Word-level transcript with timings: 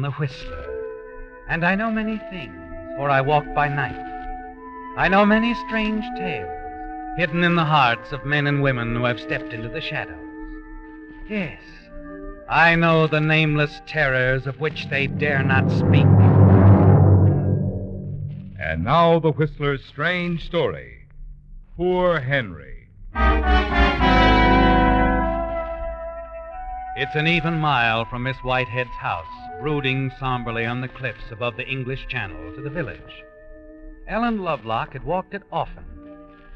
Am 0.00 0.10
the 0.10 0.16
Whistler, 0.16 0.64
and 1.46 1.62
I 1.62 1.74
know 1.74 1.90
many 1.90 2.16
things, 2.30 2.56
for 2.96 3.10
I 3.10 3.20
walk 3.20 3.44
by 3.54 3.68
night. 3.68 4.06
I 4.96 5.08
know 5.08 5.26
many 5.26 5.52
strange 5.66 6.04
tales 6.16 6.48
hidden 7.18 7.44
in 7.44 7.54
the 7.54 7.64
hearts 7.64 8.12
of 8.12 8.24
men 8.24 8.46
and 8.46 8.62
women 8.62 8.96
who 8.96 9.04
have 9.04 9.20
stepped 9.20 9.52
into 9.52 9.68
the 9.68 9.82
shadows. 9.82 10.16
Yes, 11.28 11.60
I 12.48 12.76
know 12.76 13.08
the 13.08 13.20
nameless 13.20 13.82
terrors 13.86 14.46
of 14.46 14.58
which 14.58 14.88
they 14.88 15.06
dare 15.06 15.42
not 15.42 15.70
speak. 15.70 16.06
And 18.58 18.84
now 18.84 19.18
the 19.18 19.32
Whistler's 19.32 19.84
strange 19.84 20.46
story 20.46 21.08
Poor 21.76 22.20
Henry. 22.20 22.88
It's 26.96 27.14
an 27.16 27.26
even 27.26 27.58
mile 27.58 28.06
from 28.06 28.22
Miss 28.22 28.36
Whitehead's 28.38 28.90
house, 28.90 29.49
brooding 29.60 30.10
somberly 30.18 30.64
on 30.64 30.80
the 30.80 30.88
cliffs 30.88 31.30
above 31.30 31.56
the 31.56 31.66
English 31.66 32.06
Channel, 32.08 32.54
to 32.54 32.62
the 32.62 32.70
village. 32.70 33.24
Ellen 34.08 34.42
Lovelock 34.42 34.94
had 34.94 35.04
walked 35.04 35.34
it 35.34 35.42
often, 35.52 35.84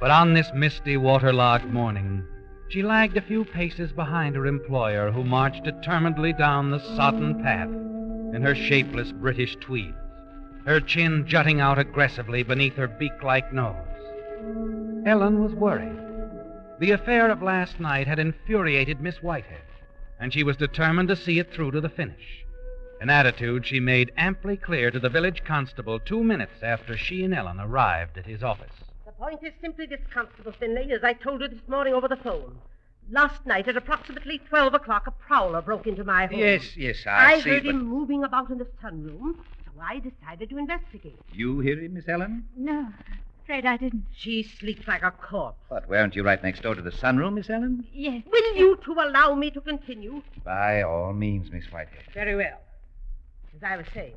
but 0.01 0.11
on 0.11 0.35
this 0.35 0.51
misty, 0.55 0.97
waterlogged 0.97 1.67
morning, 1.67 2.25
she 2.69 2.83
lagged 2.83 3.17
a 3.17 3.23
few 3.23 3.45
paces 3.45 3.93
behind 3.93 4.35
her 4.35 4.47
employer, 4.47 5.11
who 5.11 5.23
marched 5.23 5.65
determinedly 5.65 6.33
down 6.33 6.71
the 6.71 6.81
sodden 6.97 7.43
path 7.43 7.69
in 7.69 8.43
her 8.43 8.55
shapeless 8.55 9.13
British 9.13 9.55
tweeds, 9.57 9.97
her 10.65 10.81
chin 10.81 11.27
jutting 11.27 11.61
out 11.61 11.79
aggressively 11.79 12.43
beneath 12.43 12.75
her 12.75 12.89
beak 12.89 13.23
like 13.23 13.53
nose. 13.53 13.77
Ellen 15.07 15.43
was 15.43 15.53
worried. 15.53 16.01
The 16.81 16.91
affair 16.93 17.31
of 17.31 17.43
last 17.43 17.79
night 17.79 18.07
had 18.07 18.19
infuriated 18.19 19.01
Miss 19.01 19.23
Whitehead, 19.23 19.63
and 20.19 20.33
she 20.33 20.43
was 20.43 20.57
determined 20.57 21.09
to 21.09 21.17
see 21.17 21.39
it 21.39 21.53
through 21.53 21.71
to 21.73 21.81
the 21.81 21.89
finish. 21.89 22.44
An 23.01 23.11
attitude 23.11 23.67
she 23.67 23.81
made 23.81 24.13
amply 24.17 24.57
clear 24.57 24.91
to 24.91 24.99
the 24.99 25.09
village 25.11 25.45
constable 25.45 25.99
two 25.99 26.25
minutes 26.25 26.63
after 26.63 26.97
she 26.97 27.25
and 27.25 27.35
Ellen 27.35 27.61
arrived 27.61 28.17
at 28.17 28.27
his 28.27 28.43
office. 28.43 28.73
The 29.05 29.13
point 29.13 29.41
is 29.43 29.53
simply 29.61 29.87
this, 29.87 30.01
Constable 30.13 30.53
Finlay, 30.53 30.91
as 30.93 31.05
I 31.05 31.13
told 31.13 31.43
you 31.43 31.49
this 31.49 31.69
morning 31.69 31.93
over 31.93 32.09
the 32.09 32.17
phone. 32.17 32.57
Last 33.11 33.45
night 33.45 33.69
at 33.69 33.77
approximately 33.77 34.39
12 34.49 34.73
o'clock, 34.75 35.07
a 35.07 35.11
prowler 35.11 35.61
broke 35.61 35.87
into 35.87 36.05
my 36.05 36.27
home. 36.27 36.39
Yes, 36.39 36.77
yes, 36.77 37.05
I, 37.07 37.35
I 37.35 37.41
see. 37.41 37.51
heard 37.51 37.65
but 37.65 37.75
him 37.75 37.85
moving 37.85 38.25
about 38.25 38.51
in 38.51 38.57
the 38.59 38.67
sunroom, 38.83 39.35
so 39.65 39.73
I 39.83 40.01
decided 40.01 40.49
to 40.51 40.57
investigate. 40.59 41.19
You 41.31 41.61
hear 41.61 41.79
him, 41.79 41.95
Miss 41.95 42.09
Ellen? 42.09 42.47
No, 42.57 42.89
afraid 43.43 43.67
I 43.67 43.77
didn't. 43.77 44.07
She 44.17 44.43
sleeps 44.43 44.89
like 44.89 45.03
a 45.03 45.11
corpse. 45.11 45.59
But 45.69 45.87
weren't 45.89 46.17
you 46.17 46.23
right 46.23 46.43
next 46.43 46.63
door 46.63 46.75
to 46.75 46.81
the 46.83 46.91
sunroom, 46.91 47.35
Miss 47.35 47.51
Ellen? 47.51 47.85
Yes. 47.93 48.23
Will 48.33 48.57
you 48.57 48.79
two 48.83 48.95
allow 48.95 49.35
me 49.35 49.51
to 49.51 49.61
continue? 49.61 50.23
By 50.43 50.81
all 50.81 51.13
means, 51.13 51.51
Miss 51.51 51.67
Whitehead. 51.67 52.05
Very 52.15 52.37
well. 52.37 52.59
As 53.57 53.63
I 53.63 53.77
was 53.77 53.87
saying, 53.95 54.15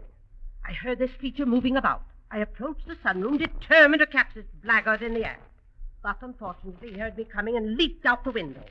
I 0.65 0.73
heard 0.73 0.99
this 0.99 1.11
creature 1.19 1.45
moving 1.45 1.77
about. 1.77 2.03
I 2.31 2.39
approached 2.39 2.87
the 2.87 2.95
sunroom, 2.95 3.37
determined 3.37 3.99
to 3.99 4.07
catch 4.07 4.33
this 4.33 4.45
blackguard 4.63 5.01
in 5.01 5.13
the 5.13 5.23
act. 5.25 5.43
But 6.03 6.17
unfortunately, 6.21 6.91
he 6.93 6.99
heard 6.99 7.17
me 7.17 7.23
coming 7.23 7.55
and 7.55 7.77
leaped 7.77 8.05
out 8.05 8.23
the 8.23 8.31
window. 8.31 8.63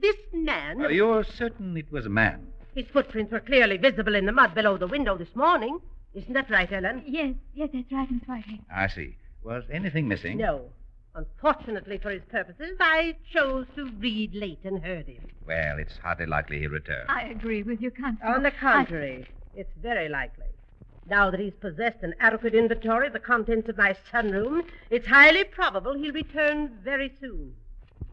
This 0.00 0.16
man. 0.32 0.84
Uh, 0.84 0.88
you're 0.88 1.24
certain 1.24 1.76
it 1.76 1.90
was 1.90 2.06
a 2.06 2.10
man? 2.10 2.46
His 2.74 2.86
footprints 2.92 3.32
were 3.32 3.40
clearly 3.40 3.76
visible 3.76 4.14
in 4.14 4.26
the 4.26 4.32
mud 4.32 4.54
below 4.54 4.76
the 4.76 4.86
window 4.86 5.16
this 5.16 5.34
morning. 5.34 5.78
Isn't 6.14 6.32
that 6.34 6.50
right, 6.50 6.70
Ellen? 6.70 7.02
Yes, 7.06 7.34
yes, 7.54 7.70
that's 7.72 7.90
right, 7.90 8.10
Miss 8.10 8.22
Whitehead. 8.26 8.60
I 8.74 8.88
see. 8.88 9.16
Was 9.42 9.64
anything 9.70 10.08
missing? 10.08 10.38
No. 10.38 10.66
Unfortunately 11.14 11.98
for 11.98 12.10
his 12.10 12.22
purposes, 12.30 12.76
I 12.80 13.16
chose 13.32 13.66
to 13.76 13.90
read 13.98 14.34
late 14.34 14.60
and 14.64 14.82
heard 14.82 15.06
him. 15.06 15.22
Well, 15.46 15.78
it's 15.78 15.98
hardly 15.98 16.26
likely 16.26 16.60
he'll 16.60 16.70
return. 16.70 17.06
I 17.08 17.24
agree 17.28 17.62
with 17.62 17.80
you, 17.82 17.90
Constable. 17.90 18.32
On 18.32 18.42
the 18.42 18.50
contrary, 18.50 19.26
it's 19.54 19.72
very 19.80 20.08
likely. 20.08 20.46
Now 21.08 21.30
that 21.30 21.40
he's 21.40 21.54
possessed 21.60 22.02
an 22.02 22.14
adequate 22.20 22.54
inventory 22.54 23.08
of 23.08 23.12
the 23.12 23.18
contents 23.18 23.68
of 23.68 23.76
my 23.76 23.96
sunroom, 24.12 24.64
it's 24.90 25.06
highly 25.06 25.44
probable 25.44 25.94
he'll 25.94 26.12
return 26.12 26.70
very 26.84 27.12
soon. 27.20 27.54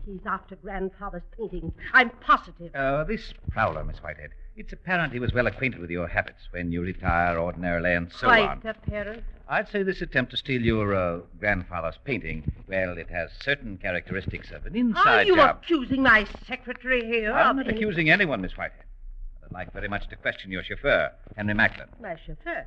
He's 0.06 0.26
after 0.26 0.56
grandfather's 0.56 1.22
paintings. 1.38 1.72
I'm 1.94 2.10
positive. 2.10 2.74
Uh, 2.76 3.04
this 3.04 3.34
prowler, 3.52 3.84
Miss 3.84 3.98
Whitehead. 4.00 4.32
It's 4.58 4.74
apparent 4.74 5.14
he 5.14 5.20
was 5.20 5.32
well 5.34 5.46
acquainted 5.48 5.80
with 5.80 5.92
your 5.92 6.08
habits 6.08 6.48
when 6.52 6.72
you 6.72 6.82
retire 6.82 7.38
ordinarily 7.40 7.94
and 7.94 8.12
so 8.12 8.28
Quite 8.28 8.50
on. 8.50 8.62
apparent. 8.66 9.24
I'd 9.48 9.70
say 9.70 9.84
this 9.84 10.02
attempt 10.02 10.32
to 10.32 10.38
steal 10.38 10.62
your 10.62 10.94
uh, 10.96 11.20
grandfather's 11.40 11.98
painting, 12.04 12.52
well, 12.68 12.98
it 12.98 13.10
has 13.10 13.30
certain 13.44 13.78
characteristics 13.78 14.52
of 14.52 14.66
an 14.66 14.76
inside 14.76 15.04
job. 15.04 15.08
Are 15.08 15.24
you 15.24 15.36
job. 15.36 15.60
accusing 15.64 16.04
my 16.04 16.26
secretary 16.48 17.06
here 17.06 17.32
I'm 17.32 17.56
not 17.58 17.68
any- 17.68 17.76
accusing 17.78 18.10
anyone, 18.10 18.42
Miss 18.42 18.58
Whitehead. 18.58 18.84
But 19.52 19.58
I'd 19.58 19.66
like 19.66 19.74
very 19.74 19.88
much 19.88 20.08
to 20.10 20.16
question 20.16 20.52
your 20.52 20.64
chauffeur, 20.64 21.12
Henry 21.36 21.54
Macklin, 21.54 21.88
My 22.02 22.16
chauffeur. 22.26 22.66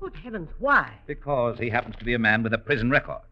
Good 0.00 0.14
heavens, 0.16 0.48
why? 0.58 0.92
because 1.06 1.58
he 1.58 1.70
happens 1.70 1.96
to 1.96 2.04
be 2.04 2.14
a 2.14 2.18
man 2.18 2.42
with 2.42 2.52
a 2.52 2.58
prison 2.58 2.90
record. 2.90 3.22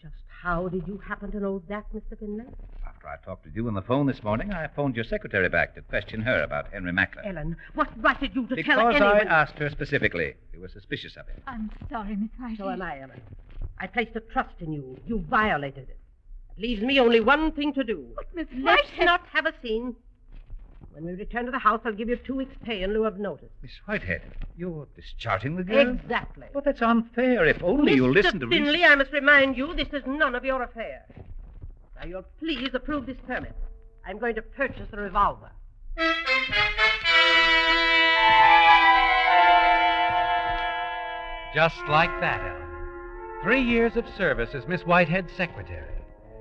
Just 0.00 0.14
how 0.42 0.68
did 0.68 0.86
you 0.86 0.98
happen 0.98 1.30
to 1.32 1.40
know 1.40 1.62
that, 1.68 1.84
Mr. 1.92 2.18
Finlay? 2.18 2.44
After 2.86 3.08
I 3.08 3.16
talked 3.24 3.44
with 3.44 3.56
you 3.56 3.66
on 3.66 3.74
the 3.74 3.82
phone 3.82 4.06
this 4.06 4.22
morning, 4.22 4.52
I 4.52 4.68
phoned 4.68 4.94
your 4.94 5.04
secretary 5.04 5.48
back 5.48 5.74
to 5.74 5.82
question 5.82 6.20
her 6.22 6.42
about 6.42 6.72
Henry 6.72 6.92
Macklin. 6.92 7.24
Ellen, 7.26 7.56
what 7.74 7.88
right 8.00 8.18
did 8.20 8.34
you 8.34 8.46
to 8.46 8.54
because 8.54 8.96
tell 8.96 9.02
I 9.04 9.20
asked 9.20 9.58
her 9.58 9.70
specifically 9.70 10.26
if 10.26 10.36
you 10.54 10.60
were 10.60 10.68
suspicious 10.68 11.16
of 11.16 11.26
him. 11.28 11.40
I'm 11.46 11.70
sorry, 11.90 12.16
Miss 12.16 12.30
Whitehead. 12.38 12.58
So 12.58 12.70
am 12.70 12.82
I, 12.82 13.00
Ellen. 13.00 13.20
I 13.78 13.86
placed 13.88 14.14
a 14.14 14.20
trust 14.20 14.54
in 14.60 14.72
you. 14.72 14.96
You 15.06 15.18
violated 15.28 15.88
it. 15.88 15.98
It 16.56 16.62
leaves 16.62 16.82
me 16.82 17.00
only 17.00 17.20
one 17.20 17.52
thing 17.52 17.72
to 17.74 17.82
do. 17.82 18.06
But 18.14 18.26
Miss 18.34 18.46
Let's 18.56 18.88
not 19.00 19.22
have 19.32 19.46
a 19.46 19.54
scene. 19.62 19.96
When 20.92 21.04
we 21.04 21.12
return 21.12 21.46
to 21.46 21.50
the 21.50 21.58
house, 21.58 21.80
I'll 21.84 21.92
give 21.92 22.08
you 22.08 22.16
two 22.16 22.36
weeks' 22.36 22.54
pay 22.64 22.82
in 22.82 22.92
lieu 22.92 23.04
of 23.04 23.18
notice. 23.18 23.50
Miss 23.62 23.72
Whitehead, 23.86 24.22
you're 24.56 24.86
discharging 24.94 25.56
the 25.56 25.64
girl? 25.64 25.88
Exactly. 25.88 26.46
But 26.52 26.64
that's 26.64 26.82
unfair. 26.82 27.44
If 27.46 27.62
only 27.62 27.94
you'll 27.94 28.12
listen 28.12 28.40
to 28.40 28.46
reason. 28.46 28.64
Finley, 28.64 28.84
I 28.84 28.94
must 28.94 29.12
remind 29.12 29.56
you 29.56 29.74
this 29.74 29.88
is 29.92 30.02
none 30.06 30.34
of 30.34 30.44
your 30.44 30.62
affair. 30.62 31.04
Now, 31.96 32.06
you'll 32.06 32.24
please 32.38 32.70
approve 32.74 33.06
this 33.06 33.16
permit. 33.26 33.54
I'm 34.06 34.18
going 34.18 34.34
to 34.36 34.42
purchase 34.42 34.88
a 34.92 34.96
revolver. 34.96 35.50
Just 41.54 41.80
like 41.88 42.10
that, 42.20 42.40
Ellen. 42.40 42.62
Three 43.42 43.62
years 43.62 43.96
of 43.96 44.04
service 44.16 44.50
as 44.54 44.66
Miss 44.66 44.82
Whitehead's 44.82 45.32
secretary. 45.32 45.90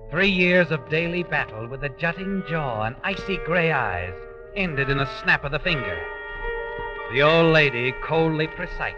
Three 0.09 0.29
years 0.29 0.71
of 0.71 0.89
daily 0.89 1.23
battle 1.23 1.67
with 1.67 1.83
a 1.83 1.89
jutting 1.89 2.43
jaw 2.47 2.83
and 2.83 2.95
icy 3.03 3.37
gray 3.45 3.71
eyes 3.71 4.13
ended 4.55 4.89
in 4.89 4.99
a 4.99 5.19
snap 5.21 5.43
of 5.43 5.51
the 5.51 5.59
finger. 5.59 5.99
The 7.11 7.21
old 7.21 7.53
lady, 7.53 7.93
coldly 8.03 8.47
precise, 8.47 8.95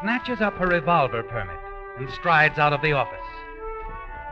snatches 0.00 0.40
up 0.40 0.54
her 0.54 0.66
revolver 0.66 1.22
permit 1.22 1.58
and 1.98 2.08
strides 2.10 2.58
out 2.58 2.72
of 2.72 2.82
the 2.82 2.92
office. 2.92 3.18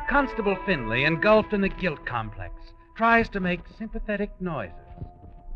Constable 0.08 0.56
Finley, 0.66 1.04
engulfed 1.04 1.52
in 1.52 1.60
the 1.60 1.68
guilt 1.68 2.04
complex, 2.04 2.54
tries 2.96 3.28
to 3.30 3.40
make 3.40 3.60
sympathetic 3.78 4.30
noises. 4.40 4.74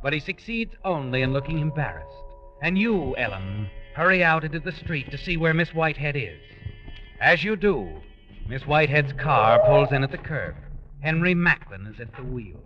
but 0.02 0.12
he 0.12 0.20
succeeds 0.20 0.72
only 0.84 1.22
in 1.22 1.32
looking 1.32 1.58
embarrassed. 1.58 2.22
And 2.62 2.78
you, 2.78 3.16
Ellen, 3.16 3.68
hurry 3.94 4.22
out 4.22 4.44
into 4.44 4.60
the 4.60 4.70
street 4.72 5.10
to 5.10 5.18
see 5.18 5.36
where 5.36 5.54
Miss 5.54 5.74
Whitehead 5.74 6.14
is. 6.16 6.38
As 7.20 7.42
you 7.42 7.56
do, 7.56 7.88
Miss 8.48 8.62
Whitehead's 8.66 9.12
car 9.14 9.58
pulls 9.66 9.90
in 9.92 10.04
at 10.04 10.12
the 10.12 10.18
curb. 10.18 10.54
Henry 11.00 11.34
Macklin 11.34 11.86
is 11.86 12.00
at 12.00 12.14
the 12.16 12.22
wheel. 12.22 12.60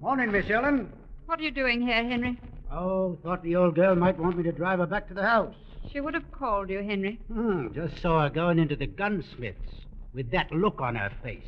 Morning, 0.00 0.32
Miss 0.32 0.48
Ellen. 0.48 0.90
What 1.26 1.40
are 1.40 1.42
you 1.42 1.50
doing 1.50 1.80
here, 1.80 2.04
Henry? 2.04 2.38
Oh, 2.70 3.18
thought 3.22 3.42
the 3.42 3.56
old 3.56 3.74
girl 3.74 3.94
might 3.94 4.18
want 4.18 4.36
me 4.36 4.42
to 4.44 4.52
drive 4.52 4.78
her 4.78 4.86
back 4.86 5.08
to 5.08 5.14
the 5.14 5.22
house. 5.22 5.54
She 5.92 6.00
would 6.00 6.14
have 6.14 6.30
called 6.32 6.70
you, 6.70 6.82
Henry. 6.82 7.18
Hmm, 7.32 7.68
just 7.74 8.00
saw 8.00 8.22
her 8.22 8.30
going 8.30 8.58
into 8.58 8.76
the 8.76 8.86
gunsmith's 8.86 9.84
with 10.12 10.30
that 10.32 10.50
look 10.50 10.80
on 10.80 10.96
her 10.96 11.12
face. 11.22 11.46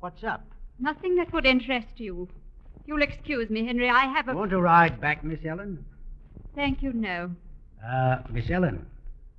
What's 0.00 0.22
up? 0.24 0.44
Nothing 0.78 1.16
that 1.16 1.32
would 1.32 1.46
interest 1.46 1.88
you. 1.98 2.28
You'll 2.86 3.02
excuse 3.02 3.50
me, 3.50 3.66
Henry. 3.66 3.88
I 3.90 4.06
have 4.12 4.28
a. 4.28 4.34
Want 4.34 4.50
to 4.50 4.60
ride 4.60 5.00
back, 5.00 5.24
Miss 5.24 5.40
Ellen? 5.44 5.84
Thank 6.54 6.82
you, 6.82 6.92
no. 6.92 7.30
Uh, 7.86 8.18
Miss 8.30 8.50
Ellen, 8.50 8.84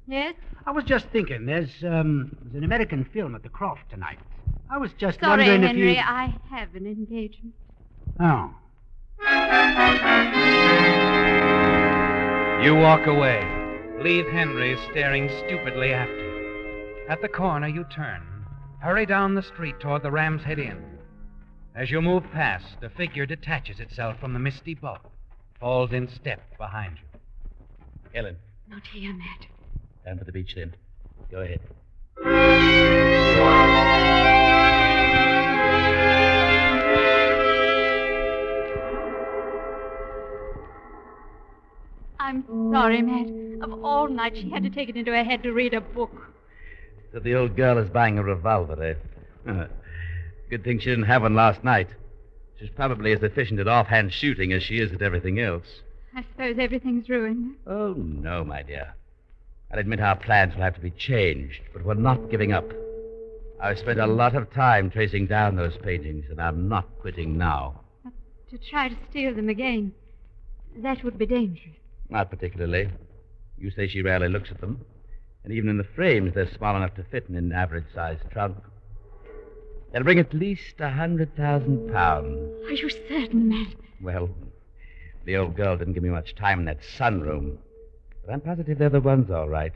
Yes? 0.07 0.33
I 0.65 0.71
was 0.71 0.83
just 0.83 1.07
thinking. 1.09 1.45
There's 1.45 1.71
um, 1.83 2.35
there's 2.41 2.55
an 2.55 2.63
American 2.63 3.05
film 3.05 3.35
at 3.35 3.43
the 3.43 3.49
Croft 3.49 3.89
tonight. 3.89 4.19
I 4.69 4.77
was 4.77 4.91
just 4.97 5.19
Sorry, 5.19 5.37
wondering 5.43 5.63
Henry. 5.63 5.91
if 5.91 5.97
you. 5.97 6.03
I 6.03 6.35
have 6.51 6.75
an 6.75 6.85
engagement. 6.85 7.53
Oh, 8.19 8.53
You 12.61 12.75
walk 12.75 13.07
away, 13.07 13.41
leave 14.03 14.27
Henry 14.27 14.77
staring 14.91 15.29
stupidly 15.29 15.93
after 15.93 16.13
you. 16.13 17.05
At 17.07 17.21
the 17.21 17.29
corner, 17.29 17.67
you 17.69 17.85
turn, 17.85 18.21
hurry 18.81 19.05
down 19.05 19.33
the 19.33 19.41
street 19.41 19.79
toward 19.79 20.03
the 20.03 20.11
Ram's 20.11 20.43
Head 20.43 20.59
Inn. 20.59 20.83
As 21.73 21.89
you 21.89 22.01
move 22.01 22.23
past, 22.33 22.75
a 22.83 22.89
figure 22.89 23.25
detaches 23.25 23.79
itself 23.79 24.19
from 24.19 24.33
the 24.33 24.39
misty 24.39 24.73
bulk, 24.75 24.99
falls 25.59 25.93
in 25.93 26.09
step 26.09 26.41
behind 26.57 26.97
you. 26.97 27.19
Ellen, 28.19 28.35
Not 28.67 28.85
here, 28.93 29.13
Matt. 29.13 29.47
down 30.05 30.17
for 30.17 30.25
the 30.25 30.31
beach 30.33 30.53
then. 30.55 30.75
Go 31.31 31.39
ahead. 31.39 31.61
I'm 42.29 42.71
sorry, 42.71 43.01
Matt. 43.01 43.63
Of 43.63 43.83
all 43.83 44.07
nights, 44.07 44.37
she 44.37 44.51
had 44.51 44.61
to 44.61 44.69
take 44.69 44.87
it 44.87 44.95
into 44.95 45.11
her 45.11 45.23
head 45.23 45.41
to 45.41 45.51
read 45.51 45.73
a 45.73 45.81
book. 45.81 46.11
So 47.11 47.19
the 47.19 47.33
old 47.33 47.55
girl 47.55 47.79
is 47.79 47.89
buying 47.89 48.19
a 48.19 48.23
revolver, 48.23 48.83
eh? 48.83 49.65
Good 50.47 50.63
thing 50.63 50.77
she 50.77 50.91
didn't 50.91 51.05
have 51.05 51.23
one 51.23 51.33
last 51.33 51.63
night. 51.63 51.87
She's 52.59 52.69
probably 52.69 53.13
as 53.13 53.23
efficient 53.23 53.59
at 53.59 53.67
offhand 53.67 54.13
shooting 54.13 54.53
as 54.53 54.61
she 54.61 54.77
is 54.79 54.91
at 54.91 55.01
everything 55.01 55.39
else. 55.39 55.81
I 56.15 56.23
suppose 56.31 56.57
everything's 56.59 57.09
ruined. 57.09 57.55
Oh, 57.65 57.95
no, 57.97 58.43
my 58.43 58.61
dear. 58.61 58.93
I'll 59.71 59.79
admit 59.79 59.99
our 59.99 60.15
plans 60.15 60.53
will 60.53 60.61
have 60.61 60.75
to 60.75 60.81
be 60.81 60.91
changed, 60.91 61.61
but 61.73 61.83
we're 61.83 61.95
not 61.95 62.29
giving 62.29 62.51
up. 62.53 62.71
I've 63.59 63.79
spent 63.79 63.99
a 63.99 64.05
lot 64.05 64.35
of 64.35 64.53
time 64.53 64.91
tracing 64.91 65.25
down 65.25 65.55
those 65.55 65.77
paintings, 65.77 66.25
and 66.29 66.39
I'm 66.39 66.69
not 66.69 66.85
quitting 66.99 67.39
now. 67.39 67.81
To 68.51 68.57
try 68.69 68.89
to 68.89 68.95
steal 69.09 69.33
them 69.33 69.49
again, 69.49 69.93
that 70.77 71.03
would 71.03 71.17
be 71.17 71.25
dangerous. 71.25 71.78
Not 72.09 72.29
particularly. 72.29 72.89
You 73.57 73.71
say 73.71 73.87
she 73.87 74.01
rarely 74.01 74.29
looks 74.29 74.51
at 74.51 74.61
them. 74.61 74.85
And 75.43 75.53
even 75.53 75.69
in 75.69 75.77
the 75.77 75.83
frames, 75.83 76.33
they're 76.33 76.51
small 76.55 76.75
enough 76.75 76.95
to 76.95 77.03
fit 77.03 77.25
in 77.29 77.35
an 77.35 77.51
average 77.51 77.85
sized 77.93 78.29
trunk. 78.31 78.57
They'll 79.91 80.03
bring 80.03 80.19
at 80.19 80.33
least 80.33 80.75
a 80.79 80.89
hundred 80.89 81.35
thousand 81.35 81.91
pounds. 81.91 82.63
Are 82.65 82.71
you 82.71 82.89
certain, 82.89 83.49
Matt? 83.49 83.73
Well, 84.01 84.29
the 85.25 85.37
old 85.37 85.55
girl 85.55 85.77
didn't 85.77 85.93
give 85.93 86.03
me 86.03 86.09
much 86.09 86.35
time 86.35 86.59
in 86.59 86.65
that 86.65 86.81
sunroom. 86.97 87.57
But 88.25 88.33
I'm 88.33 88.41
positive 88.41 88.77
they're 88.77 88.89
the 88.89 89.01
ones, 89.01 89.31
all 89.31 89.49
right. 89.49 89.73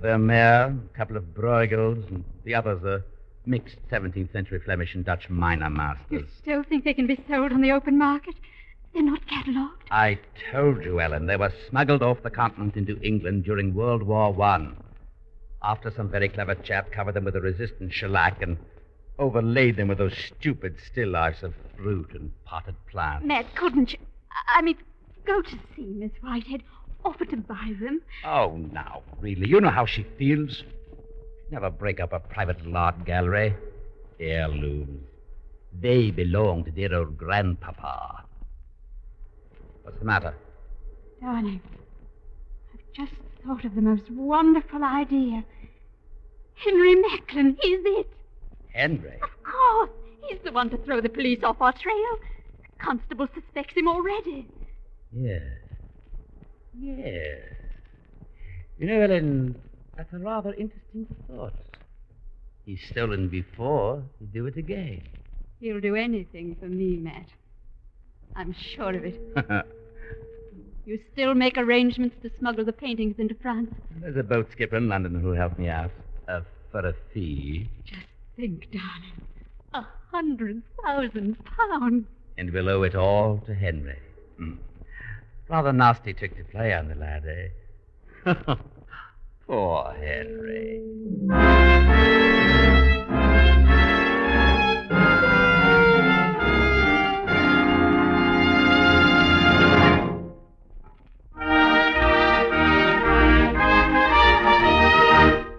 Vermeer, 0.00 0.76
a 0.92 0.96
couple 0.96 1.16
of 1.16 1.34
Bruegels, 1.34 2.06
and 2.08 2.24
the 2.44 2.54
others 2.54 2.82
are 2.84 3.04
mixed 3.46 3.76
17th 3.90 4.32
century 4.32 4.60
Flemish 4.64 4.94
and 4.94 5.04
Dutch 5.04 5.28
minor 5.28 5.70
masters. 5.70 6.06
You 6.10 6.26
still 6.38 6.62
think 6.62 6.84
they 6.84 6.94
can 6.94 7.06
be 7.06 7.22
sold 7.28 7.52
on 7.52 7.60
the 7.60 7.72
open 7.72 7.98
market? 7.98 8.34
They're 8.94 9.02
not 9.02 9.26
catalogued. 9.26 9.82
I 9.90 10.18
told 10.52 10.84
you, 10.84 11.00
Ellen, 11.00 11.26
they 11.26 11.36
were 11.36 11.52
smuggled 11.68 12.02
off 12.02 12.22
the 12.22 12.30
continent 12.30 12.76
into 12.76 13.00
England 13.02 13.44
during 13.44 13.74
World 13.74 14.04
War 14.04 14.32
One. 14.32 14.76
After 15.62 15.90
some 15.90 16.08
very 16.08 16.28
clever 16.28 16.54
chap 16.54 16.92
covered 16.92 17.14
them 17.14 17.24
with 17.24 17.34
a 17.36 17.40
resistant 17.40 17.92
shellac 17.92 18.40
and 18.40 18.56
overlaid 19.18 19.76
them 19.76 19.88
with 19.88 19.98
those 19.98 20.16
stupid 20.16 20.76
still 20.78 21.08
lifes 21.08 21.42
of 21.42 21.54
fruit 21.76 22.12
and 22.14 22.30
potted 22.44 22.76
plants. 22.86 23.26
Matt, 23.26 23.54
couldn't 23.56 23.92
you? 23.92 23.98
I 24.48 24.62
mean, 24.62 24.76
go 25.24 25.42
to 25.42 25.58
see 25.74 25.86
Miss 25.86 26.12
Whitehead. 26.20 26.62
Offer 27.04 27.24
to 27.26 27.36
buy 27.36 27.74
them. 27.80 28.00
Oh, 28.24 28.56
now, 28.72 29.02
really, 29.20 29.46
you 29.48 29.60
know 29.60 29.70
how 29.70 29.86
she 29.86 30.04
feels. 30.18 30.56
She'd 30.56 31.50
never 31.50 31.68
break 31.68 32.00
up 32.00 32.12
a 32.12 32.20
private 32.20 32.58
little 32.58 32.76
art 32.76 33.04
gallery. 33.04 33.54
Heirlooms. 34.20 35.02
They 35.80 36.10
belong 36.10 36.64
to 36.64 36.70
dear 36.70 36.94
old 36.94 37.18
grandpapa. 37.18 38.23
What's 39.84 39.98
the 39.98 40.04
matter? 40.04 40.34
Darling, 41.20 41.60
I've 42.72 42.80
just 42.94 43.12
thought 43.46 43.64
of 43.64 43.74
the 43.74 43.80
most 43.82 44.10
wonderful 44.10 44.82
idea. 44.82 45.44
Henry 46.54 46.94
Macklin, 46.96 47.56
he's 47.60 47.80
it. 47.84 48.08
Henry. 48.72 49.18
Of 49.22 49.42
course. 49.42 49.90
He's 50.28 50.38
the 50.44 50.52
one 50.52 50.70
to 50.70 50.78
throw 50.78 51.00
the 51.00 51.08
police 51.08 51.40
off 51.42 51.60
our 51.60 51.72
trail. 51.72 52.18
The 52.62 52.82
constable 52.84 53.28
suspects 53.34 53.74
him 53.76 53.88
already. 53.88 54.48
Yes. 55.12 55.42
Yes. 56.78 57.40
You 58.78 58.86
know, 58.86 59.00
Ellen, 59.02 59.54
that's 59.96 60.12
a 60.12 60.18
rather 60.18 60.52
interesting 60.54 61.06
thought. 61.28 61.52
He's 62.64 62.80
stolen 62.90 63.28
before. 63.28 64.02
he'll 64.18 64.28
do 64.28 64.46
it 64.46 64.56
again. 64.56 65.02
He'll 65.60 65.80
do 65.80 65.94
anything 65.94 66.56
for 66.58 66.66
me, 66.66 66.96
Matt. 66.96 67.26
I'm 68.34 68.54
sure 68.74 68.94
of 68.94 69.04
it. 69.04 69.20
You 70.86 70.98
still 71.12 71.34
make 71.34 71.56
arrangements 71.56 72.16
to 72.22 72.30
smuggle 72.38 72.64
the 72.64 72.72
paintings 72.72 73.16
into 73.18 73.34
France? 73.34 73.70
There's 74.00 74.16
a 74.16 74.22
boat 74.22 74.48
skipper 74.52 74.76
in 74.76 74.88
London 74.88 75.18
who'll 75.20 75.34
help 75.34 75.58
me 75.58 75.68
out. 75.68 75.90
Uh, 76.28 76.40
for 76.74 76.88
a 76.88 76.94
fee. 77.12 77.70
Just 77.84 78.02
think, 78.34 78.66
darling. 78.72 79.22
A 79.74 79.86
hundred 80.10 80.60
thousand 80.84 81.36
pounds. 81.44 82.04
And 82.36 82.52
we'll 82.52 82.68
owe 82.68 82.82
it 82.82 82.96
all 82.96 83.40
to 83.46 83.54
Henry. 83.54 83.98
Hmm. 84.38 84.54
Rather 85.48 85.72
nasty 85.72 86.14
trick 86.14 86.36
to 86.36 86.42
play 86.42 86.74
on 86.74 86.88
the 86.88 86.96
lad, 86.96 87.24
eh? 88.26 88.34
Poor 89.46 89.94
Henry. 90.00 90.82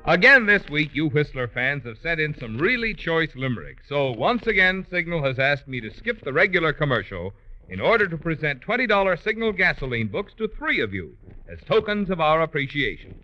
Again 0.07 0.45
this 0.45 0.69
week, 0.69 0.91
you 0.93 1.09
Whistler 1.09 1.47
fans 1.47 1.83
have 1.85 1.97
sent 1.97 2.19
in 2.19 2.37
some 2.37 2.59
really 2.59 2.93
choice 2.93 3.35
limericks. 3.35 3.89
So 3.89 4.11
once 4.11 4.45
again, 4.45 4.85
Signal 4.91 5.23
has 5.23 5.39
asked 5.39 5.67
me 5.67 5.81
to 5.81 5.89
skip 5.89 6.23
the 6.23 6.31
regular 6.31 6.73
commercial 6.73 7.33
in 7.69 7.81
order 7.81 8.07
to 8.07 8.15
present 8.15 8.61
$20 8.61 9.23
Signal 9.23 9.51
gasoline 9.53 10.07
books 10.07 10.35
to 10.37 10.47
three 10.47 10.79
of 10.79 10.93
you 10.93 11.17
as 11.51 11.57
tokens 11.65 12.11
of 12.11 12.21
our 12.21 12.43
appreciation. 12.43 13.19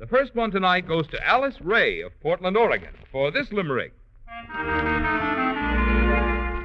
The 0.00 0.08
first 0.08 0.34
one 0.34 0.50
tonight 0.50 0.88
goes 0.88 1.06
to 1.06 1.24
Alice 1.24 1.60
Ray 1.60 2.00
of 2.00 2.20
Portland, 2.20 2.56
Oregon, 2.56 2.94
for 3.12 3.30
this 3.30 3.52
limerick. 3.52 3.92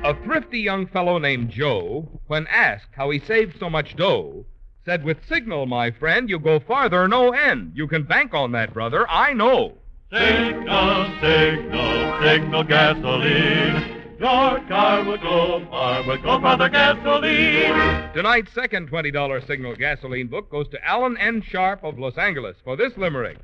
A 0.04 0.18
thrifty 0.24 0.62
young 0.62 0.88
fellow 0.88 1.20
named 1.20 1.52
Joe, 1.52 2.10
when 2.26 2.48
asked 2.48 2.90
how 2.94 3.12
he 3.12 3.20
saved 3.20 3.60
so 3.60 3.70
much 3.70 3.96
dough, 3.96 4.48
said, 4.88 5.04
With 5.04 5.18
Signal, 5.28 5.66
my 5.66 5.92
friend, 5.92 6.30
you 6.30 6.40
go 6.40 6.62
farther, 6.62 7.10
no 7.10 7.34
end. 7.34 7.74
You 7.76 7.90
can 7.90 8.04
bank 8.04 8.34
on 8.34 8.54
that, 8.54 8.74
brother. 8.74 9.06
I 9.10 9.34
know. 9.34 9.74
Signal, 10.14 11.20
signal, 11.20 12.22
signal 12.24 12.64
gasoline. 12.64 14.16
Your 14.18 14.62
car 14.70 15.04
will 15.04 15.18
go 15.18 15.68
far, 15.70 16.08
will 16.08 16.22
go 16.22 16.40
farther 16.40 16.70
gasoline. 16.70 18.14
Tonight's 18.14 18.54
second 18.54 18.90
$20 18.90 19.46
Signal 19.46 19.76
gasoline 19.76 20.28
book 20.28 20.50
goes 20.50 20.70
to 20.70 20.82
Alan 20.86 21.18
N. 21.18 21.42
Sharp 21.42 21.84
of 21.84 22.00
Los 22.00 22.18
Angeles 22.18 22.56
for 22.64 22.78
this 22.78 22.96
limerick. 22.96 23.38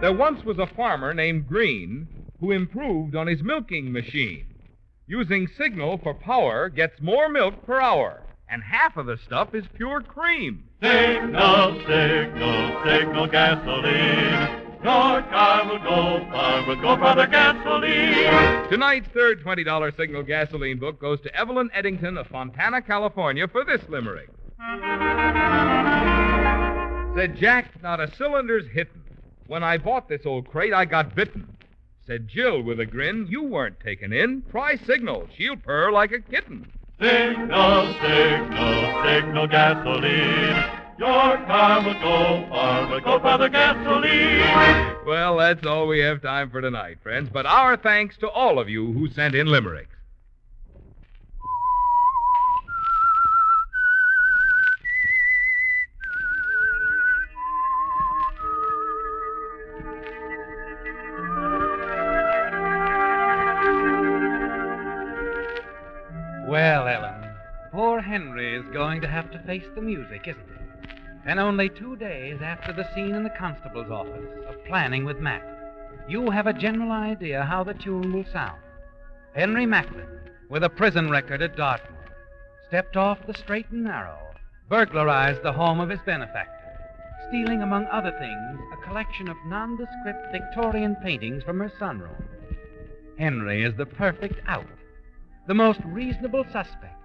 There 0.00 0.12
once 0.12 0.44
was 0.44 0.60
a 0.60 0.68
farmer 0.68 1.12
named 1.12 1.48
Green 1.48 2.06
who 2.38 2.52
improved 2.52 3.16
on 3.16 3.26
his 3.26 3.42
milking 3.42 3.90
machine. 3.90 4.46
Using 5.08 5.48
Signal 5.48 5.98
for 5.98 6.14
power 6.14 6.68
gets 6.68 7.00
more 7.00 7.28
milk 7.28 7.66
per 7.66 7.80
hour, 7.80 8.22
and 8.52 8.62
half 8.62 8.98
of 8.98 9.06
the 9.06 9.16
stuff 9.24 9.54
is 9.54 9.64
pure 9.74 10.02
cream. 10.02 10.62
Signal, 10.82 11.80
signal, 11.86 12.82
signal 12.84 13.26
gasoline. 13.26 14.62
Your 14.84 15.22
car 15.22 15.64
will 15.66 15.78
go 15.78 16.26
far 16.30 16.68
with 16.68 16.82
Go 16.82 16.96
Farther 16.98 17.26
gasoline. 17.26 18.68
Tonight's 18.68 19.08
third 19.08 19.42
$20 19.42 19.96
signal 19.96 20.22
gasoline 20.22 20.78
book 20.78 21.00
goes 21.00 21.18
to 21.22 21.34
Evelyn 21.34 21.70
Eddington 21.72 22.18
of 22.18 22.26
Fontana, 22.26 22.82
California 22.82 23.48
for 23.48 23.64
this 23.64 23.80
limerick. 23.88 24.28
Said 27.16 27.36
Jack, 27.36 27.82
not 27.82 28.00
a 28.00 28.08
cylinder's 28.18 28.66
hittin'. 28.66 29.02
When 29.46 29.62
I 29.62 29.78
bought 29.78 30.10
this 30.10 30.26
old 30.26 30.48
crate, 30.48 30.74
I 30.74 30.84
got 30.84 31.14
bitten. 31.14 31.56
Said 32.06 32.28
Jill 32.28 32.62
with 32.62 32.80
a 32.80 32.86
grin, 32.86 33.28
you 33.30 33.44
weren't 33.44 33.80
taken 33.80 34.12
in. 34.12 34.42
Try 34.50 34.76
Signal. 34.76 35.28
She'll 35.36 35.56
purr 35.56 35.90
like 35.90 36.12
a 36.12 36.20
kitten. 36.20 36.70
Signal, 37.00 37.94
signal, 38.00 39.04
signal 39.04 39.46
gasoline. 39.48 40.64
Your 40.98 41.36
car 41.46 41.82
will 41.84 41.94
go 41.94 42.46
far 42.48 42.90
with 42.94 43.02
Go 43.04 43.18
for 43.18 43.22
Farther 43.22 43.48
gasoline. 43.48 44.96
Well, 45.06 45.36
that's 45.38 45.66
all 45.66 45.88
we 45.88 45.98
have 46.00 46.22
time 46.22 46.50
for 46.50 46.60
tonight, 46.60 46.98
friends. 47.02 47.28
But 47.32 47.44
our 47.46 47.76
thanks 47.76 48.16
to 48.18 48.28
all 48.28 48.58
of 48.60 48.68
you 48.68 48.92
who 48.92 49.08
sent 49.08 49.34
in 49.34 49.48
limericks. 49.48 49.96
Face 69.46 69.64
the 69.74 69.80
music, 69.80 70.26
isn't 70.26 70.40
it? 70.40 70.90
And 71.24 71.38
only 71.38 71.68
two 71.68 71.96
days 71.96 72.40
after 72.42 72.72
the 72.72 72.88
scene 72.94 73.14
in 73.14 73.22
the 73.22 73.30
constable's 73.30 73.90
office 73.90 74.28
of 74.48 74.64
planning 74.64 75.04
with 75.04 75.18
Matt, 75.18 75.42
you 76.08 76.30
have 76.30 76.46
a 76.46 76.52
general 76.52 76.90
idea 76.90 77.44
how 77.44 77.62
the 77.62 77.74
tune 77.74 78.12
will 78.12 78.24
sound. 78.32 78.60
Henry 79.34 79.66
Macklin, 79.66 80.20
with 80.48 80.64
a 80.64 80.68
prison 80.68 81.10
record 81.10 81.42
at 81.42 81.56
Dartmoor, 81.56 81.98
stepped 82.68 82.96
off 82.96 83.26
the 83.26 83.34
straight 83.34 83.70
and 83.70 83.84
narrow, 83.84 84.34
burglarized 84.68 85.42
the 85.42 85.52
home 85.52 85.80
of 85.80 85.88
his 85.88 86.00
benefactor, 86.04 86.50
stealing, 87.28 87.62
among 87.62 87.86
other 87.86 88.10
things, 88.18 88.60
a 88.72 88.86
collection 88.88 89.28
of 89.28 89.36
nondescript 89.46 90.32
Victorian 90.32 90.96
paintings 90.96 91.42
from 91.44 91.60
her 91.60 91.72
sunroom. 91.80 92.24
Henry 93.18 93.62
is 93.62 93.74
the 93.76 93.86
perfect 93.86 94.40
out 94.46 94.66
the 95.46 95.54
most 95.54 95.80
reasonable 95.84 96.44
suspect. 96.52 97.01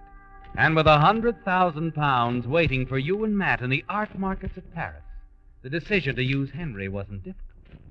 And 0.57 0.75
with 0.75 0.87
a 0.87 0.97
hundred 0.99 1.45
thousand 1.45 1.93
pounds 1.93 2.47
waiting 2.47 2.87
for 2.87 2.97
you 2.97 3.23
and 3.23 3.37
Matt 3.37 3.61
in 3.61 3.69
the 3.69 3.85
art 3.87 4.17
markets 4.17 4.57
of 4.57 4.73
Paris, 4.73 5.03
the 5.61 5.69
decision 5.69 6.15
to 6.15 6.23
use 6.23 6.49
Henry 6.49 6.89
wasn't 6.89 7.23
difficult. 7.23 7.43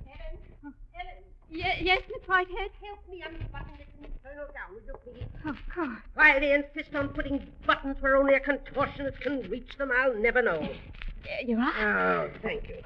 Helen, 0.05 0.75
Helen, 0.93 1.23
Ye- 1.49 1.85
yes, 1.85 2.03
Miss 2.13 2.27
Whitehead? 2.27 2.71
help 2.85 3.09
me 3.09 3.23
unbutton 3.25 3.73
this 3.79 3.87
infernal 4.03 4.47
gown, 4.47 4.75
will 4.75 4.83
you 4.85 4.95
please? 5.05 5.29
Oh, 5.45 5.51
of 5.51 5.57
course. 5.73 5.99
Why 6.15 6.41
they 6.41 6.55
insist 6.55 6.93
on 6.97 7.11
putting 7.11 7.47
buttons 7.67 7.99
where 8.01 8.17
only 8.17 8.35
a 8.35 8.41
contortionist 8.41 9.21
can 9.21 9.49
reach 9.49 9.79
them, 9.79 9.93
I'll 9.97 10.17
never 10.17 10.43
know. 10.43 10.59
There 10.61 11.43
you 11.47 11.59
are. 11.59 11.73
Oh, 11.81 12.31
thank 12.43 12.69
you. 12.69 12.79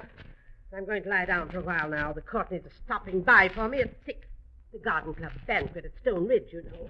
I'm 0.77 0.85
going 0.85 1.01
to 1.03 1.09
lie 1.09 1.25
down 1.25 1.49
for 1.49 1.57
a 1.57 1.63
while 1.63 1.89
now. 1.89 2.13
The 2.13 2.21
Courtneys 2.21 2.65
are 2.65 2.71
stopping 2.85 3.21
by 3.21 3.49
for 3.49 3.67
me 3.67 3.81
at 3.81 3.93
six. 4.05 4.27
The 4.71 4.79
Garden 4.79 5.15
Club 5.15 5.31
banquet 5.47 5.85
at 5.85 5.91
Stone 6.01 6.27
Ridge, 6.27 6.53
you 6.53 6.61
know. 6.63 6.87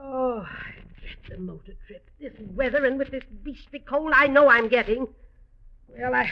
Oh, 0.00 0.46
I 0.46 0.72
dread 1.00 1.16
the 1.30 1.38
motor 1.38 1.72
trip. 1.86 2.08
This 2.20 2.32
weather 2.54 2.84
and 2.84 2.98
with 2.98 3.10
this 3.10 3.24
beastly 3.42 3.80
cold 3.80 4.12
I 4.14 4.26
know 4.26 4.48
I'm 4.48 4.68
getting. 4.68 5.08
Well, 5.88 6.14
I 6.14 6.30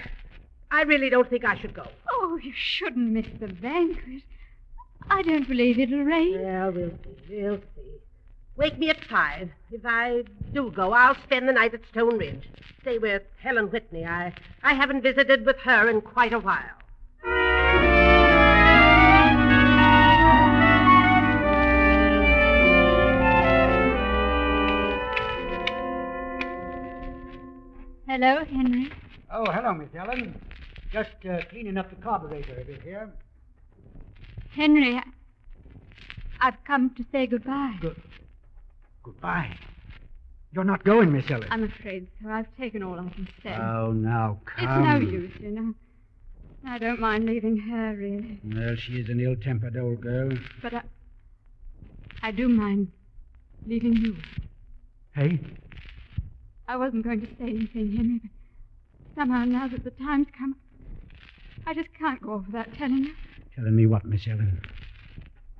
I 0.71 0.83
really 0.83 1.11
don't 1.11 1.29
think 1.29 1.45
I 1.45 1.57
should 1.59 1.75
go. 1.75 1.87
Oh, 2.11 2.39
you 2.43 2.53
shouldn't 2.55 3.11
miss 3.11 3.27
the 3.41 3.49
banquet. 3.49 4.23
I 5.09 5.23
don't 5.23 5.49
believe 5.49 5.79
it'll 5.79 6.05
rain. 6.05 6.43
Well, 6.43 6.73
we'll 6.73 6.91
see. 6.91 7.41
We'll 7.43 7.59
see. 7.59 7.93
Wake 8.57 8.79
me 8.79 8.91
at 8.91 9.05
five. 9.05 9.51
If 9.71 9.83
I 9.85 10.23
do 10.53 10.71
go, 10.71 10.93
I'll 10.93 11.15
spend 11.25 11.49
the 11.49 11.53
night 11.53 11.75
at 11.75 11.81
Stone 11.91 12.19
Ridge. 12.19 12.49
Stay 12.81 12.99
with 12.99 13.23
Helen 13.43 13.67
Whitney. 13.71 14.05
I 14.05 14.33
I 14.63 14.75
haven't 14.75 15.03
visited 15.03 15.45
with 15.45 15.59
her 15.59 15.89
in 15.89 16.01
quite 16.01 16.33
a 16.33 16.39
while. 16.39 16.77
Hello, 28.19 28.43
Henry. 28.47 28.91
Oh, 29.31 29.45
hello, 29.45 29.75
Miss 29.75 29.91
Ellen. 29.95 30.41
Just 30.91 31.11
uh, 31.31 31.41
cleaning 31.51 31.77
up 31.77 31.91
the 31.91 31.97
carburetor 31.97 32.59
a 32.63 32.65
bit 32.65 32.81
here. 32.81 33.11
Henry, 34.55 34.95
I... 34.95 35.03
I've 36.41 36.65
come 36.67 36.95
to 36.95 37.05
say 37.13 37.27
goodbye. 37.27 37.77
Good. 37.79 38.01
Goodbye. 39.03 39.55
You're 40.51 40.65
not 40.65 40.83
going, 40.83 41.13
Miss 41.13 41.31
Ellen. 41.31 41.47
I'm 41.51 41.65
afraid 41.65 42.09
so. 42.23 42.31
I've 42.31 42.47
taken 42.57 42.83
all 42.83 42.99
I 42.99 43.07
can 43.11 43.29
say. 43.43 43.55
Oh, 43.55 43.93
now, 43.93 44.41
come. 44.47 44.65
it's 44.67 45.05
no 45.05 45.11
use, 45.11 45.33
you 45.39 45.51
know. 45.51 45.75
I 46.67 46.79
don't 46.79 46.99
mind 46.99 47.27
leaving 47.27 47.59
her, 47.59 47.95
really. 47.99 48.41
Well, 48.43 48.77
she 48.77 48.95
is 48.95 49.11
an 49.11 49.21
ill-tempered 49.21 49.77
old 49.77 50.01
girl. 50.01 50.31
But 50.63 50.73
I... 50.73 50.83
I 52.23 52.31
do 52.31 52.49
mind 52.49 52.93
leaving 53.67 53.93
you. 53.93 54.17
Hey? 55.15 55.39
I 56.69 56.77
wasn't 56.77 57.05
going 57.05 57.21
to 57.21 57.27
say 57.39 57.45
anything, 57.45 57.95
Henry, 57.97 58.21
but 58.23 58.31
somehow 59.21 59.45
now 59.45 59.69
that 59.69 59.85
the 59.85 59.91
time's 59.93 60.27
come, 60.37 60.57
I 61.67 61.75
just 61.75 61.89
can't 61.99 62.21
go 62.21 62.35
off 62.35 62.47
without 62.47 62.69
telling 62.77 63.05
you 63.05 63.15
Telling 63.55 63.75
me 63.77 63.87
what, 63.87 64.05
Miss 64.05 64.27
Ellen? 64.29 64.61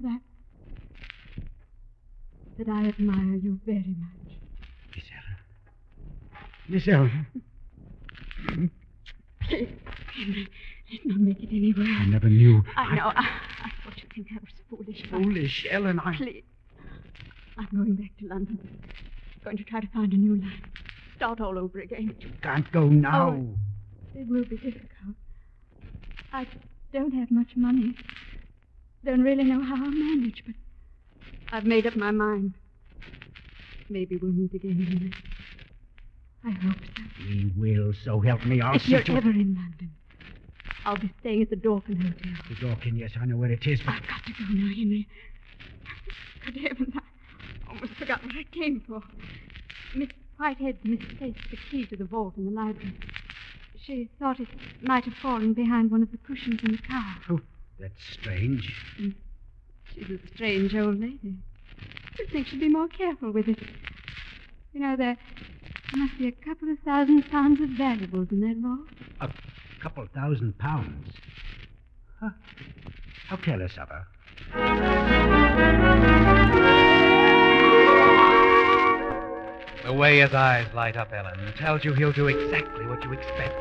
that 0.01 0.21
that 2.59 2.69
I 2.69 2.87
admire 2.89 3.37
you 3.37 3.59
very 3.67 3.97
much. 3.99 4.37
Miss 4.95 5.05
Ellen. 5.13 5.37
Miss 6.69 6.89
Ellen. 6.89 7.27
Please, 9.43 9.69
Henry, 10.17 10.49
let's 10.91 11.05
not 11.07 11.21
make 11.21 11.43
it 11.43 11.49
any 11.51 11.73
worse. 11.77 11.89
I 12.01 12.07
never 12.07 12.29
knew. 12.29 12.63
I 12.77 12.95
know. 12.95 13.13
I, 13.15 13.21
I 13.65 13.71
thought 13.85 13.97
you'd 14.03 14.13
think 14.15 14.29
I 14.33 14.39
was 14.41 14.53
foolish. 14.69 15.05
Foolish, 15.11 15.67
Ellen. 15.71 16.01
I. 16.01 16.17
Please. 16.17 16.45
I'm 17.59 17.69
going 17.75 17.95
back 17.97 18.11
to 18.21 18.27
London. 18.27 18.59
I'm 18.63 19.45
Going 19.45 19.57
to 19.59 19.65
try 19.65 19.81
to 19.81 19.89
find 19.89 20.13
a 20.13 20.17
new 20.17 20.37
life. 20.37 20.61
Start 21.17 21.41
all 21.41 21.59
over 21.59 21.81
again. 21.81 22.15
You 22.21 22.31
can't 22.43 22.71
go 22.73 22.89
now. 22.89 23.31
Oh. 23.31 23.59
It 24.15 24.29
will 24.29 24.45
be 24.45 24.57
difficult. 24.57 25.17
I 26.33 26.47
don't 26.93 27.13
have 27.13 27.31
much 27.31 27.57
money. 27.57 27.95
Don't 29.05 29.23
really 29.23 29.45
know 29.45 29.63
how 29.63 29.77
I'll 29.77 29.91
manage, 29.91 30.43
but 30.45 30.55
I've 31.53 31.65
made 31.65 31.87
up 31.87 31.97
my 31.97 32.11
mind. 32.11 32.55
Maybe 33.89 34.17
we'll 34.17 34.33
meet 34.33 34.53
again, 34.53 34.85
Henry. 34.85 35.13
I 36.45 36.51
hope 36.51 36.79
so. 36.97 37.03
We 37.21 37.53
will, 37.57 37.93
so 38.05 38.21
help 38.21 38.45
me. 38.45 38.61
I'll 38.61 38.77
if 38.77 38.89
you're 38.89 39.01
ever 39.01 39.31
in 39.31 39.55
London, 39.55 39.93
I'll 40.85 40.97
be 40.97 41.13
staying 41.21 41.43
at 41.43 41.51
the 41.51 41.57
Dorkin 41.57 41.97
Hotel. 41.97 42.33
The 42.49 42.55
Dorkin, 42.57 42.99
yes, 42.99 43.13
I 43.21 43.25
know 43.27 43.37
where 43.37 43.51
it 43.51 43.67
is, 43.67 43.81
but 43.85 43.95
I've 43.95 44.07
got 44.07 44.25
to 44.27 44.33
go 44.33 44.45
now, 44.51 44.75
Henry. 44.75 45.09
Good 46.45 46.57
heavens, 46.57 46.95
I 46.95 47.71
almost 47.73 47.93
forgot 47.95 48.23
what 48.25 48.35
I 48.37 48.45
came 48.53 48.83
for. 48.87 49.03
Miss 49.95 50.09
Whitehead 50.37 50.79
misplaced 50.85 51.51
the 51.51 51.57
key 51.71 51.87
to 51.87 51.97
the 51.97 52.05
vault 52.05 52.37
in 52.37 52.45
the 52.45 52.51
library. 52.51 52.93
She 53.83 54.11
thought 54.19 54.41
it 54.41 54.49
might 54.83 55.05
have 55.05 55.15
fallen 55.15 55.55
behind 55.55 55.91
one 55.91 56.03
of 56.03 56.11
the 56.11 56.19
cushions 56.19 56.61
in 56.63 56.73
the 56.73 56.79
car. 56.79 57.17
Oh, 57.31 57.41
that's 57.79 58.03
strange. 58.13 58.75
Mm. 59.01 59.15
She's 59.95 60.11
a 60.11 60.19
strange 60.35 60.75
old 60.75 61.01
lady. 61.01 61.37
You'd 62.19 62.31
think 62.31 62.49
she'd 62.49 62.61
be 62.61 62.69
more 62.69 62.89
careful 62.89 63.31
with 63.31 63.49
it. 63.49 63.59
You 64.73 64.81
know, 64.81 64.97
there 64.97 65.17
must 65.95 66.19
be 66.19 66.29
a 66.29 66.33
couple 66.33 66.71
of 66.71 66.79
thousand 66.81 67.31
pounds 67.31 67.61
of 67.61 67.71
valuables 67.71 68.29
in 68.31 68.41
that 68.41 68.57
vault. 68.57 68.89
A 69.21 69.31
couple 69.83 70.07
thousand 70.15 70.59
pounds. 70.59 71.13
Huh. 72.21 72.31
How 73.29 73.37
careless 73.37 73.79
of 73.79 73.89
her. 73.89 74.07
The 79.87 79.93
way 79.93 80.19
his 80.19 80.35
eyes 80.35 80.67
light 80.75 80.97
up, 80.97 81.13
Ellen, 81.13 81.53
tells 81.57 81.85
you 81.85 81.95
he'll 81.95 82.11
do 82.11 82.27
exactly 82.27 82.87
what 82.87 83.05
you 83.05 83.13
expect. 83.13 83.55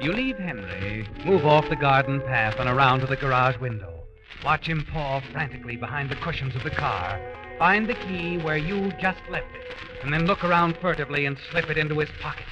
You 0.00 0.12
leave 0.12 0.38
Henry, 0.38 1.08
move 1.24 1.44
off 1.44 1.68
the 1.68 1.74
garden 1.74 2.20
path 2.20 2.54
and 2.60 2.68
around 2.68 3.00
to 3.00 3.06
the 3.06 3.16
garage 3.16 3.58
window. 3.58 4.04
Watch 4.44 4.68
him 4.68 4.86
paw 4.92 5.20
frantically 5.32 5.74
behind 5.74 6.08
the 6.08 6.14
cushions 6.14 6.54
of 6.54 6.62
the 6.62 6.70
car. 6.70 7.20
Find 7.58 7.88
the 7.88 7.94
key 7.94 8.38
where 8.38 8.56
you 8.56 8.92
just 9.00 9.18
left 9.28 9.52
it, 9.56 9.76
and 10.04 10.12
then 10.12 10.24
look 10.24 10.44
around 10.44 10.76
furtively 10.80 11.26
and 11.26 11.36
slip 11.50 11.68
it 11.68 11.76
into 11.76 11.98
his 11.98 12.10
pocket. 12.20 12.46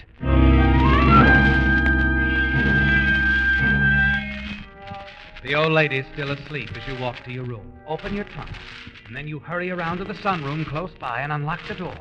The 5.45 5.55
old 5.55 5.71
lady's 5.71 6.05
still 6.13 6.33
asleep 6.33 6.77
as 6.77 6.87
you 6.89 7.01
walk 7.01 7.23
to 7.25 7.33
your 7.33 7.45
room. 7.45 7.75
Open 7.87 8.13
your 8.13 8.25
trunk, 8.25 8.51
and 9.07 9.15
then 9.15 9.29
you 9.29 9.39
hurry 9.39 9.71
around 9.71 9.99
to 9.99 10.05
the 10.05 10.15
sunroom 10.15 10.67
close 10.67 10.91
by 10.99 11.21
and 11.21 11.31
unlock 11.33 11.61
the 11.69 11.77
door. 11.77 11.95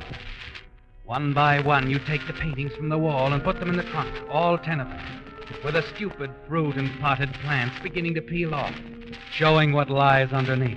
One 1.08 1.32
by 1.32 1.60
one, 1.62 1.88
you 1.88 1.98
take 2.00 2.26
the 2.26 2.34
paintings 2.34 2.74
from 2.74 2.90
the 2.90 2.98
wall 2.98 3.32
and 3.32 3.42
put 3.42 3.58
them 3.58 3.70
in 3.70 3.78
the 3.78 3.82
trunk, 3.82 4.14
all 4.28 4.58
ten 4.58 4.78
of 4.78 4.90
them. 4.90 5.00
with 5.64 5.72
the 5.72 5.82
stupid 5.94 6.30
fruit 6.46 6.76
and 6.76 7.00
potted 7.00 7.32
plants 7.32 7.74
beginning 7.82 8.12
to 8.16 8.20
peel 8.20 8.54
off, 8.54 8.74
showing 9.32 9.72
what 9.72 9.88
lies 9.88 10.34
underneath. 10.34 10.76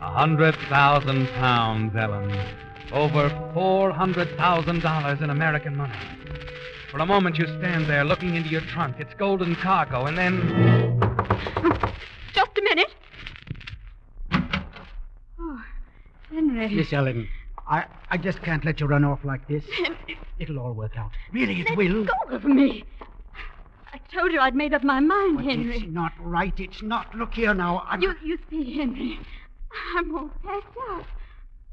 A 0.00 0.08
hundred 0.12 0.54
thousand 0.68 1.26
pounds, 1.30 1.96
Ellen. 1.96 2.30
Over 2.92 3.30
four 3.52 3.90
hundred 3.90 4.28
thousand 4.36 4.80
dollars 4.80 5.20
in 5.20 5.30
American 5.30 5.76
money. 5.76 5.98
For 6.92 6.98
a 6.98 7.06
moment 7.06 7.36
you 7.36 7.46
stand 7.46 7.86
there 7.86 8.04
looking 8.04 8.36
into 8.36 8.48
your 8.48 8.60
trunk, 8.60 9.00
its 9.00 9.12
golden 9.14 9.56
cargo, 9.56 10.06
and 10.06 10.16
then. 10.16 11.00
Just 12.32 12.56
a 12.56 12.62
minute. 12.62 12.94
Oh, 15.40 15.64
Henry. 16.30 16.68
Miss 16.76 16.92
Ellen, 16.92 17.28
I, 17.72 17.86
I 18.10 18.18
just 18.18 18.42
can't 18.42 18.62
let 18.66 18.80
you 18.80 18.86
run 18.86 19.02
off 19.02 19.24
like 19.24 19.48
this. 19.48 19.64
It'll 20.38 20.58
all 20.58 20.74
work 20.74 20.98
out. 20.98 21.10
Really, 21.32 21.62
it 21.62 21.74
will. 21.74 22.04
Go 22.04 22.36
of 22.36 22.44
me. 22.44 22.84
I 23.94 23.98
told 24.14 24.30
you 24.30 24.40
I'd 24.40 24.54
made 24.54 24.74
up 24.74 24.84
my 24.84 25.00
mind, 25.00 25.36
But 25.36 25.46
Henry. 25.46 25.76
it's 25.78 25.86
not 25.88 26.12
right. 26.20 26.52
It's 26.60 26.82
not. 26.82 27.14
Look 27.14 27.32
here 27.32 27.54
now. 27.54 27.82
I'm... 27.88 28.02
You, 28.02 28.14
you 28.22 28.38
see, 28.50 28.76
Henry, 28.76 29.18
I'm 29.96 30.14
all 30.14 30.30
packed 30.44 30.76
up. 30.90 31.06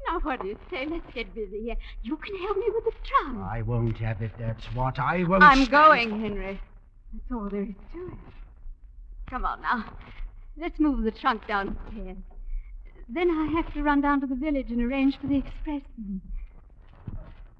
Now, 0.08 0.20
what 0.20 0.40
do 0.40 0.48
you 0.48 0.58
say? 0.70 0.86
Let's 0.86 1.04
get 1.14 1.34
busy 1.34 1.64
here. 1.64 1.76
You 2.02 2.16
can 2.16 2.34
help 2.38 2.56
me 2.56 2.64
with 2.74 2.84
the 2.84 2.92
trunk. 3.04 3.38
I 3.42 3.60
won't 3.60 3.98
have 3.98 4.22
it. 4.22 4.32
That's 4.38 4.64
what 4.74 4.98
I 4.98 5.24
won't. 5.24 5.42
I'm 5.42 5.66
stand- 5.66 5.70
going, 5.70 6.20
Henry. 6.20 6.58
That's 7.12 7.30
all 7.30 7.50
there 7.50 7.62
is 7.62 7.74
to 7.92 8.06
it. 8.06 8.18
Come 9.28 9.44
on 9.44 9.60
now. 9.60 9.84
Let's 10.56 10.80
move 10.80 11.04
the 11.04 11.10
trunk 11.10 11.46
downstairs. 11.46 12.16
Then 13.12 13.28
I 13.28 13.46
have 13.56 13.72
to 13.74 13.82
run 13.82 14.00
down 14.00 14.20
to 14.20 14.26
the 14.26 14.36
village 14.36 14.70
and 14.70 14.80
arrange 14.80 15.18
for 15.18 15.26
the 15.26 15.36
expressman. 15.36 16.20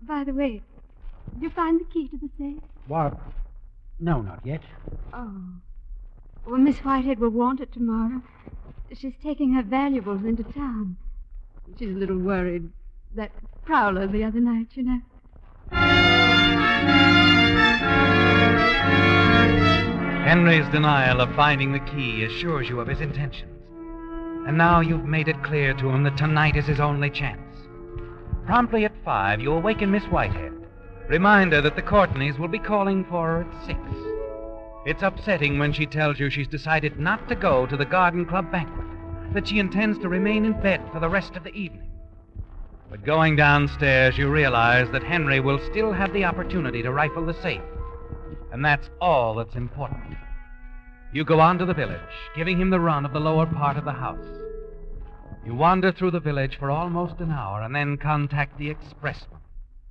By 0.02 0.23
the 0.23 0.33
way, 0.33 0.62
did 1.35 1.42
you 1.42 1.50
find 1.50 1.80
the 1.80 1.85
key 1.85 2.07
to 2.09 2.16
the 2.16 2.30
safe? 2.38 2.62
What? 2.87 3.19
No, 3.99 4.23
not 4.23 4.47
yet. 4.47 4.62
Oh. 5.12 5.42
Well, 6.47 6.59
Miss 6.59 6.78
Whitehead 6.78 7.19
will 7.19 7.30
want 7.30 7.61
it 7.61 7.73
tomorrow. 7.73 8.23
She's 8.92 9.14
taking 9.23 9.52
her 9.54 9.62
valuables 9.62 10.25
into 10.25 10.45
town. 10.45 10.97
She's 11.78 11.90
a 11.90 11.99
little 11.99 12.19
worried. 12.19 12.71
That 13.16 13.33
prowler 13.64 14.07
the 14.07 14.23
other 14.23 14.40
night, 14.40 14.69
you 14.75 14.85
know. 14.85 15.00
Henry's 20.25 20.69
denial 20.71 21.21
of 21.21 21.35
finding 21.35 21.73
the 21.73 21.80
key 21.80 22.23
assures 22.25 22.69
you 22.69 22.78
of 22.78 22.87
his 22.87 23.00
intentions. 23.00 23.59
And 24.47 24.56
now 24.56 24.80
you've 24.80 25.04
made 25.04 25.28
it 25.28 25.42
clear 25.42 25.75
to 25.75 25.88
him 25.88 26.02
that 26.04 26.16
tonight 26.16 26.56
is 26.56 26.66
his 26.66 26.80
only 26.80 27.11
chance. 27.11 27.40
Promptly 28.47 28.85
at 28.85 29.04
five, 29.04 29.40
you 29.40 29.52
awaken 29.52 29.90
Miss 29.90 30.04
Whitehead. 30.04 30.52
Remind 31.09 31.52
her 31.52 31.61
that 31.61 31.76
the 31.76 31.82
Courtneys 31.82 32.38
will 32.38 32.49
be 32.49 32.59
calling 32.59 33.04
for 33.04 33.26
her 33.26 33.40
at 33.42 33.66
six. 33.66 33.78
It's 34.87 35.02
upsetting 35.02 35.59
when 35.59 35.73
she 35.73 35.87
tells 35.87 36.18
you 36.18 36.30
she's 36.30 36.49
decided 36.49 36.99
not 36.99 37.28
to 37.28 37.35
go 37.35 37.66
to 37.66 37.76
the 37.76 37.85
Garden 37.85 38.25
Club 38.25 38.50
banquet, 38.50 38.87
that 39.35 39.47
she 39.47 39.59
intends 39.59 39.99
to 39.99 40.09
remain 40.09 40.44
in 40.44 40.61
bed 40.61 40.80
for 40.92 41.00
the 41.00 41.09
rest 41.09 41.37
of 41.37 41.44
the 41.44 41.54
evening. 41.54 41.90
But 42.88 43.04
going 43.04 43.37
downstairs, 43.37 44.18
you 44.18 44.30
realize 44.30 44.90
that 44.90 45.04
Henry 45.04 45.38
will 45.38 45.61
still 45.70 45.92
have 45.92 46.12
the 46.12 46.25
opportunity 46.25 46.82
to 46.82 46.92
rifle 46.92 47.25
the 47.25 47.40
safe. 47.42 47.61
And 48.52 48.64
that's 48.64 48.88
all 49.00 49.35
that's 49.35 49.54
important. 49.54 50.16
You 51.12 51.24
go 51.24 51.40
on 51.40 51.58
to 51.58 51.66
the 51.66 51.74
village, 51.74 52.00
giving 52.36 52.60
him 52.60 52.70
the 52.70 52.78
run 52.78 53.04
of 53.04 53.12
the 53.12 53.20
lower 53.20 53.46
part 53.46 53.76
of 53.76 53.84
the 53.84 53.92
house. 53.92 54.24
You 55.44 55.54
wander 55.54 55.90
through 55.90 56.12
the 56.12 56.20
village 56.20 56.56
for 56.58 56.70
almost 56.70 57.20
an 57.20 57.32
hour 57.32 57.62
and 57.62 57.74
then 57.74 57.96
contact 57.96 58.58
the 58.58 58.72
expressman. 58.72 59.40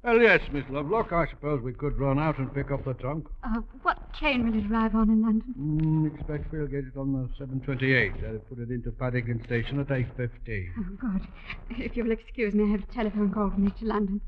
Well, 0.01 0.21
yes, 0.21 0.39
Miss 0.53 0.63
Lovelock. 0.69 1.11
I 1.11 1.27
suppose 1.27 1.61
we 1.61 1.73
could 1.73 1.99
run 1.99 2.19
out 2.19 2.37
and 2.37 2.53
pick 2.53 2.71
up 2.71 2.85
the 2.85 2.93
trunk. 2.93 3.27
Uh, 3.43 3.59
what 3.81 4.13
train 4.13 4.49
will 4.49 4.57
it 4.57 4.71
arrive 4.71 4.95
on 4.95 5.09
in 5.09 5.21
London? 5.21 5.53
Mm, 5.59 6.15
expect 6.15 6.53
we'll 6.53 6.67
get 6.67 6.85
it 6.85 6.95
on 6.95 7.11
the 7.11 7.45
7.28. 7.45 8.13
I'll 8.25 8.39
put 8.39 8.59
it 8.59 8.69
into 8.69 8.91
Paddington 8.91 9.43
Station 9.43 9.77
at 9.81 9.87
8.15. 9.87 10.69
Oh, 10.77 10.83
God. 11.01 11.27
If 11.71 11.97
you'll 11.97 12.11
excuse 12.11 12.53
me, 12.53 12.63
I 12.63 12.71
have 12.71 12.83
a 12.83 12.93
telephone 12.93 13.33
call 13.33 13.49
to 13.49 13.59
make 13.59 13.77
to 13.79 13.85
London. 13.85 14.21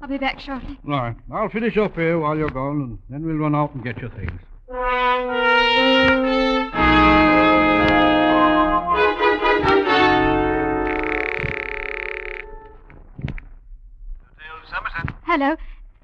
I'll 0.00 0.08
be 0.08 0.16
back 0.16 0.40
shortly. 0.40 0.78
All 0.86 0.92
right. 0.92 1.16
I'll 1.30 1.50
finish 1.50 1.76
up 1.76 1.96
here 1.96 2.18
while 2.18 2.38
you're 2.38 2.48
gone, 2.48 2.80
and 2.80 2.98
then 3.10 3.26
we'll 3.26 3.36
run 3.36 3.54
out 3.54 3.74
and 3.74 3.84
get 3.84 3.98
your 3.98 4.10
things. 4.10 4.40
Hello. 4.70 4.78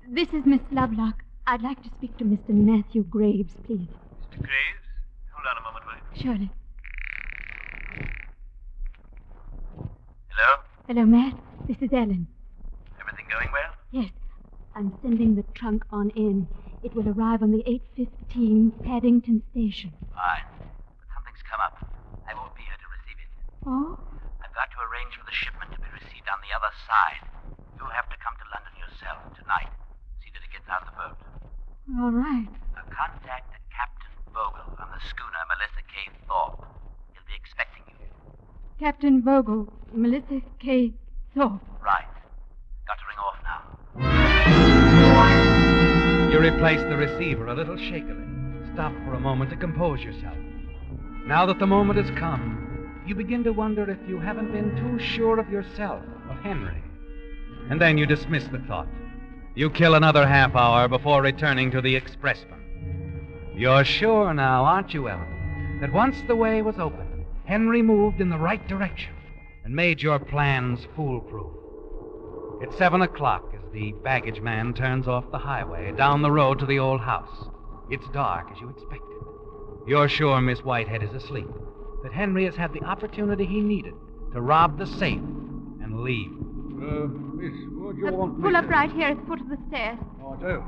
This 0.09 0.27
is 0.31 0.45
Miss 0.45 0.59
Lovelock. 0.73 1.23
I'd 1.47 1.63
like 1.63 1.81
to 1.85 1.91
speak 1.97 2.17
to 2.19 2.25
Mr. 2.25 2.49
Matthew 2.49 3.05
Graves, 3.05 3.55
please. 3.65 3.87
Mr. 4.33 4.39
Graves? 4.39 4.83
Hold 5.31 5.47
on 5.47 5.59
a 5.59 5.63
moment, 5.63 5.85
will 5.87 5.95
you? 5.95 6.23
Surely. 6.25 6.51
Hello? 10.27 10.63
Hello, 10.89 11.05
Matt. 11.07 11.39
This 11.69 11.77
is 11.81 11.93
Ellen. 11.93 12.27
Everything 13.01 13.27
going 13.31 13.49
well? 13.53 13.75
Yes. 13.93 14.11
I'm 14.75 14.99
sending 15.03 15.37
the 15.37 15.45
trunk 15.55 15.85
on 15.93 16.11
in. 16.17 16.49
It 16.87 16.95
will 16.95 17.11
arrive 17.11 17.43
on 17.43 17.51
the 17.51 17.67
815 17.67 18.87
Paddington 18.87 19.43
Station. 19.51 19.91
Fine. 20.15 20.47
But 20.55 21.11
something's 21.11 21.43
come 21.43 21.59
up. 21.59 21.83
I 22.31 22.33
won't 22.39 22.55
be 22.55 22.63
here 22.63 22.79
to 22.79 22.89
receive 22.95 23.19
it. 23.19 23.27
Oh? 23.67 23.99
I've 24.39 24.55
got 24.55 24.71
to 24.71 24.79
arrange 24.87 25.19
for 25.19 25.27
the 25.27 25.35
shipment 25.35 25.75
to 25.75 25.83
be 25.83 25.91
received 25.91 26.31
on 26.31 26.39
the 26.47 26.55
other 26.55 26.71
side. 26.87 27.27
You'll 27.75 27.91
have 27.91 28.07
to 28.07 28.15
come 28.23 28.39
to 28.39 28.47
London 28.55 28.71
yourself 28.79 29.19
tonight. 29.35 29.75
See 30.23 30.31
that 30.31 30.47
it 30.47 30.55
gets 30.55 30.71
out 30.71 30.87
of 30.87 30.95
the 30.95 30.95
boat. 30.95 31.19
All 31.99 32.15
right. 32.15 32.47
Uh, 32.79 32.87
contact 32.95 33.51
Captain 33.75 34.15
Vogel 34.31 34.79
on 34.79 34.87
the 34.95 35.03
schooner 35.11 35.43
Melissa 35.51 35.83
K. 35.91 36.07
Thorpe. 36.31 36.71
He'll 37.19 37.27
be 37.27 37.35
expecting 37.35 37.83
you. 37.91 37.99
Captain 38.79 39.27
Vogel, 39.27 39.75
Melissa 39.91 40.39
K. 40.63 40.95
Thorpe. 41.35 41.67
Right. 41.83 42.07
Got 42.87 43.03
to 43.03 43.07
ring 43.11 43.19
off 43.19 43.43
now. 43.43 43.67
You 46.31 46.41
replace 46.41 46.81
the 46.81 46.97
receiver 46.97 47.47
a 47.47 47.55
little 47.55 47.77
shakily. 47.77 48.25
Stop 48.75 48.93
for 49.05 49.15
a 49.15 49.21
moment 49.21 49.51
to 49.51 49.57
compose 49.57 50.03
yourself. 50.03 50.37
Now 51.25 51.47
that 51.47 51.59
the 51.59 51.67
moment 51.67 52.05
has 52.05 52.19
come, 52.19 53.03
you 53.07 53.15
begin 53.15 53.45
to 53.45 53.53
wonder 53.53 53.89
if 53.89 53.99
you 54.09 54.19
haven't 54.19 54.53
been 54.53 54.77
too 54.77 54.99
sure 54.99 55.39
of 55.39 55.49
yourself, 55.49 56.03
of 56.29 56.37
Henry. 56.39 56.83
And 57.71 57.81
then 57.81 57.97
you 57.97 58.07
dismiss 58.07 58.45
the 58.49 58.59
thought. 58.59 58.89
You 59.55 59.71
kill 59.71 59.95
another 59.95 60.27
half 60.27 60.55
hour 60.57 60.89
before 60.89 61.23
returning 61.23 61.71
to 61.71 61.81
the 61.81 61.95
expressman. 61.95 62.61
You're 63.55 63.85
sure 63.85 64.35
now, 64.35 64.65
aren't 64.65 64.93
you, 64.93 65.09
Ellen, 65.09 65.79
that 65.81 65.93
once 65.93 66.17
the 66.27 66.37
way 66.37 66.61
was 66.61 66.79
open, 66.79 67.25
Henry 67.45 67.83
moved 67.83 68.21
in 68.21 68.29
the 68.29 68.39
right 68.39 68.67
direction 68.69 69.15
and 69.65 69.75
made 69.75 70.03
your 70.03 70.19
plans 70.19 70.87
foolproof? 70.95 71.66
It's 72.61 72.77
seven 72.79 73.03
o'clock 73.03 73.53
as 73.55 73.61
the 73.73 73.93
baggage 74.03 74.41
man 74.41 74.73
turns 74.73 75.07
off 75.07 75.31
the 75.31 75.39
highway 75.39 75.93
down 75.93 76.23
the 76.23 76.31
road 76.31 76.59
to 76.61 76.67
the 76.67 76.79
old 76.79 77.01
house. 77.01 77.49
It's 77.91 78.09
dark 78.09 78.51
as 78.51 78.61
you 78.61 78.71
expected. 78.71 79.01
You're 79.87 80.09
sure 80.09 80.41
Miss 80.41 80.61
Whitehead 80.65 81.03
is 81.03 81.13
asleep, 81.13 81.49
that 82.03 82.13
Henry 82.13 82.45
has 82.45 82.57
had 82.57 82.73
the 82.73 82.83
opportunity 82.83 83.45
he 83.45 83.61
needed 83.61 83.95
to 84.33 84.41
rob 84.41 84.79
the 84.79 84.87
safe 84.87 85.21
and 85.21 86.01
leave. 86.01 86.31
Uh, 86.33 87.07
Miss, 87.37 87.53
what 87.77 87.95
do 87.95 88.01
you 88.01 88.09
Uh, 88.09 88.13
want 88.13 88.37
me 88.39 88.43
pull 88.43 88.53
to- 88.53 88.59
up 88.59 88.69
right 88.69 88.91
here 88.91 89.09
at 89.09 89.21
the 89.21 89.27
foot 89.27 89.41
of 89.41 89.49
the 89.49 89.59
stairs. 89.69 89.99
Oh, 90.25 90.35
I 90.35 90.37
do. 90.41 90.65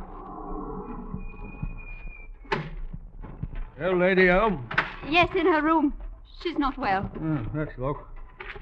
Well, 3.81 3.96
Lady 3.96 4.29
Elm. 4.29 4.68
Yes, 5.09 5.29
in 5.35 5.46
her 5.46 5.62
room. 5.62 5.94
She's 6.42 6.59
not 6.59 6.77
well. 6.79 7.11
Ah, 7.22 7.40
that's 7.55 7.77
luck. 7.79 8.08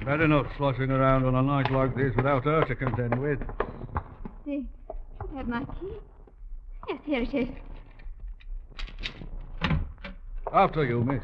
Better 0.04 0.28
not 0.28 0.46
sloshing 0.56 0.90
around 0.90 1.24
on 1.24 1.34
a 1.34 1.42
night 1.42 1.70
like 1.70 1.96
this 1.96 2.14
without 2.16 2.44
her 2.44 2.64
to 2.64 2.74
contend 2.74 3.20
with. 3.20 3.40
See, 4.44 4.66
should 5.20 5.36
have 5.36 5.48
my 5.48 5.64
key. 5.64 5.96
Yes, 6.88 7.00
here 7.04 7.22
it 7.22 7.34
is. 7.34 7.48
After 10.52 10.84
you, 10.84 11.02
miss. 11.02 11.22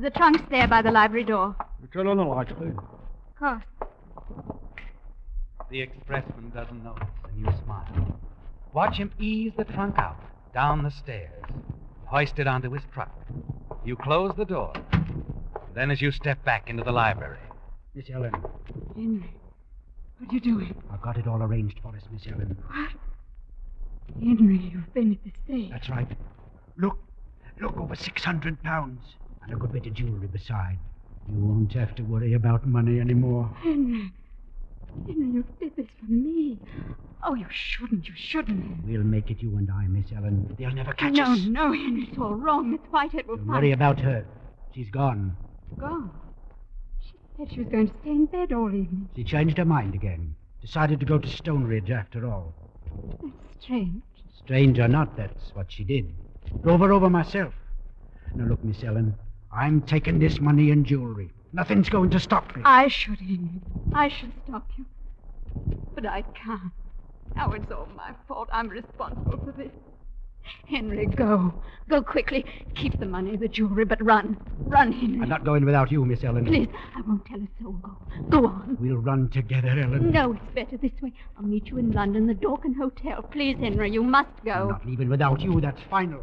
The 0.00 0.10
trunk's 0.10 0.42
there 0.50 0.68
by 0.68 0.82
the 0.82 0.90
library 0.90 1.24
door. 1.24 1.56
You 1.82 1.88
turn 1.92 2.06
on 2.06 2.16
the 2.16 2.24
light, 2.24 2.48
please. 2.56 2.76
Of 2.76 3.38
course. 3.38 3.62
The 5.70 5.80
expressman 5.80 6.50
doesn't 6.54 6.84
notice, 6.84 7.08
and 7.28 7.40
you 7.40 7.52
smile. 7.64 8.20
Watch 8.72 8.96
him 8.96 9.10
ease 9.18 9.52
the 9.56 9.64
trunk 9.64 9.98
out, 9.98 10.20
down 10.52 10.82
the 10.82 10.90
stairs, 10.90 11.44
hoist 12.06 12.38
it 12.38 12.46
onto 12.46 12.70
his 12.70 12.82
truck. 12.92 13.12
You 13.84 13.96
close 13.96 14.32
the 14.36 14.44
door. 14.44 14.72
Then, 15.74 15.90
as 15.90 16.00
you 16.00 16.10
step 16.12 16.44
back 16.44 16.70
into 16.70 16.84
the 16.84 16.92
library, 16.92 17.38
Miss 17.94 18.10
Ellen, 18.12 18.32
Henry, 18.96 19.32
what 20.18 20.30
are 20.30 20.34
you 20.34 20.40
doing? 20.40 20.74
I've 20.92 21.00
got 21.00 21.16
it 21.16 21.28
all 21.28 21.42
arranged 21.42 21.78
for 21.80 21.94
us, 21.94 22.02
Miss 22.12 22.26
Ellen. 22.26 22.56
What? 22.66 22.90
Henry, 24.20 24.58
you've 24.72 24.92
been 24.94 25.12
at 25.12 25.18
the 25.24 25.30
stage. 25.44 25.70
That's 25.70 25.88
right. 25.88 26.08
Look, 26.76 26.98
look, 27.60 27.76
over 27.76 27.94
600 27.94 28.62
pounds. 28.64 29.00
And 29.42 29.52
a 29.52 29.56
good 29.56 29.72
bit 29.72 29.86
of 29.86 29.94
jewelry 29.94 30.26
beside. 30.26 30.78
You 31.28 31.38
won't 31.38 31.72
have 31.74 31.94
to 31.96 32.02
worry 32.02 32.32
about 32.34 32.66
money 32.66 32.98
anymore. 32.98 33.50
Henry. 33.62 34.12
Henry, 35.06 35.26
you 35.26 35.44
did 35.60 35.76
this 35.76 35.86
for 36.00 36.10
me. 36.10 36.58
Oh, 37.22 37.34
you 37.34 37.46
shouldn't. 37.50 38.08
You 38.08 38.14
shouldn't. 38.16 38.84
We'll 38.84 39.04
make 39.04 39.30
it 39.30 39.40
you 39.40 39.56
and 39.56 39.70
I, 39.70 39.86
Miss 39.86 40.06
Ellen. 40.14 40.54
They'll 40.58 40.72
never 40.72 40.92
catch 40.94 41.12
no, 41.12 41.24
us. 41.24 41.40
no, 41.44 41.68
no, 41.68 41.72
Henry. 41.72 42.08
It's 42.10 42.18
all 42.18 42.34
wrong. 42.34 42.72
Miss 42.72 42.80
Whitehead 42.90 43.28
will 43.28 43.36
Don't 43.36 43.46
find 43.46 43.58
worry 43.58 43.72
about 43.72 44.00
her. 44.00 44.26
She's 44.74 44.90
gone. 44.90 45.36
Gone. 45.78 46.10
Said 47.36 47.50
she 47.52 47.60
was 47.60 47.68
going 47.68 47.88
to 47.88 47.94
stay 48.00 48.10
in 48.10 48.26
bed 48.26 48.52
all 48.52 48.68
evening. 48.68 49.08
She 49.16 49.24
changed 49.24 49.58
her 49.58 49.64
mind 49.64 49.94
again. 49.94 50.36
Decided 50.60 51.00
to 51.00 51.06
go 51.06 51.18
to 51.18 51.28
Stone 51.28 51.64
Ridge 51.64 51.90
after 51.90 52.26
all. 52.26 52.54
That's 53.22 53.34
strange. 53.60 54.02
Strange 54.38 54.78
or 54.78 54.88
not, 54.88 55.16
that's 55.16 55.54
what 55.54 55.72
she 55.72 55.84
did. 55.84 56.14
Drove 56.62 56.80
her 56.80 56.92
over 56.92 57.10
myself. 57.10 57.54
Now, 58.36 58.44
look, 58.44 58.62
Miss 58.64 58.84
Ellen, 58.84 59.14
I'm 59.52 59.82
taking 59.82 60.18
this 60.18 60.40
money 60.40 60.70
and 60.70 60.86
jewelry. 60.86 61.30
Nothing's 61.52 61.88
going 61.88 62.10
to 62.10 62.20
stop 62.20 62.54
me. 62.56 62.62
I 62.64 62.88
should, 62.88 63.18
Henry. 63.18 63.60
I 63.92 64.08
should 64.08 64.32
stop 64.46 64.68
you. 64.76 64.84
But 65.94 66.06
I 66.06 66.22
can't. 66.22 66.72
Now 67.34 67.52
it's 67.52 67.70
all 67.72 67.88
my 67.96 68.12
fault. 68.28 68.48
I'm 68.52 68.68
responsible 68.68 69.38
for 69.44 69.52
this. 69.52 69.70
Henry, 70.68 71.06
go. 71.06 71.54
Go 71.88 72.02
quickly. 72.02 72.44
Keep 72.74 72.98
the 72.98 73.06
money, 73.06 73.36
the 73.36 73.48
jewelry, 73.48 73.84
but 73.84 74.02
run. 74.02 74.36
Run, 74.60 74.92
Henry. 74.92 75.20
I'm 75.20 75.28
not 75.28 75.44
going 75.44 75.64
without 75.64 75.92
you, 75.92 76.04
Miss 76.04 76.24
Ellen. 76.24 76.46
Please, 76.46 76.68
I 76.96 77.02
won't 77.02 77.24
tell 77.26 77.38
a 77.38 77.48
soul. 77.62 77.72
Go. 77.82 77.96
Go 78.30 78.46
on. 78.46 78.78
We'll 78.80 78.96
run 78.96 79.28
together, 79.28 79.68
Ellen. 79.68 80.10
No, 80.10 80.32
it's 80.32 80.54
better 80.54 80.76
this 80.78 80.92
way. 81.02 81.12
I'll 81.36 81.44
meet 81.44 81.66
you 81.66 81.78
in 81.78 81.92
London, 81.92 82.26
the 82.26 82.34
Dorkin 82.34 82.74
Hotel. 82.74 83.22
Please, 83.22 83.56
Henry, 83.58 83.90
you 83.90 84.02
must 84.02 84.30
go. 84.44 84.52
I'm 84.52 84.62
go. 84.62 84.70
not 84.70 84.86
leaving 84.86 85.08
without 85.10 85.40
you. 85.40 85.60
That's 85.60 85.80
final. 85.90 86.22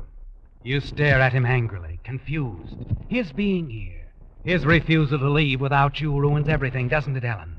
You 0.64 0.80
stare 0.80 1.20
at 1.20 1.34
him 1.34 1.46
angrily, 1.46 2.00
confused. 2.04 2.76
His 3.08 3.32
being 3.32 3.70
here, 3.70 4.08
his 4.44 4.66
refusal 4.66 5.20
to 5.20 5.30
leave 5.30 5.62
without 5.62 6.00
you 6.00 6.18
ruins 6.20 6.48
everything, 6.48 6.88
doesn't 6.88 7.18
it, 7.18 7.24
Ellen? 7.24 7.58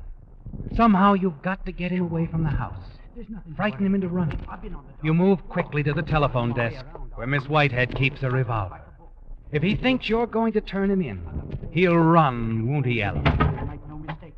Somehow 0.77 1.15
you've 1.15 1.43
got 1.43 1.65
to 1.67 1.73
get 1.73 1.91
him 1.91 2.05
away 2.05 2.27
from 2.27 2.45
the 2.45 2.51
house. 2.51 2.85
There's 3.15 3.29
nothing. 3.29 3.55
Frighten 3.55 3.85
him 3.85 3.95
into 3.95 4.09
running. 4.09 4.41
I've 4.49 4.63
been 4.63 4.75
on 4.75 4.85
the 4.87 5.07
You 5.07 5.13
move 5.13 5.47
quickly 5.49 5.83
to 5.83 5.93
the 5.93 6.03
telephone 6.03 6.53
desk 6.55 6.85
where 7.15 7.27
Miss 7.27 7.45
Whitehead 7.45 7.95
keeps 7.95 8.23
a 8.23 8.31
revolver. 8.31 8.81
If 9.51 9.63
he 9.63 9.77
thinks 9.77 10.09
you're 10.09 10.27
going 10.27 10.55
to 10.55 10.63
turn 10.63 10.91
him 10.91 11.03
in, 11.03 11.21
he'll 11.73 11.97
run, 11.97 12.73
won't 12.73 12.87
he, 12.87 13.03
Ellen? 13.03 13.23
Make 13.69 13.87
no 13.87 13.99
mistake. 13.99 14.35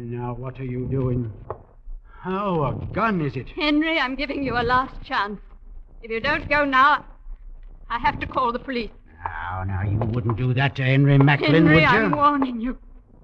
Now, 0.00 0.34
what 0.34 0.58
are 0.58 0.64
you 0.64 0.86
doing? 0.86 1.32
Oh, 2.26 2.64
a 2.64 2.74
gun, 2.92 3.20
is 3.20 3.36
it? 3.36 3.48
Henry, 3.50 4.00
I'm 4.00 4.16
giving 4.16 4.42
you 4.42 4.54
a 4.56 4.62
last 4.64 5.00
chance. 5.04 5.40
If 6.02 6.10
you 6.10 6.20
don't 6.20 6.48
go 6.48 6.64
now, 6.64 7.04
I 7.88 7.98
have 8.00 8.18
to 8.20 8.26
call 8.26 8.52
the 8.52 8.58
police. 8.58 8.90
Now, 9.24 9.62
now, 9.64 9.82
you 9.82 9.98
wouldn't 9.98 10.36
do 10.36 10.52
that 10.54 10.74
to 10.76 10.82
Henry 10.82 11.18
Macklin, 11.18 11.52
Henry, 11.52 11.76
would 11.76 11.82
you? 11.82 11.86
I'm 11.88 12.10
warning 12.10 12.60
you. 12.60 12.78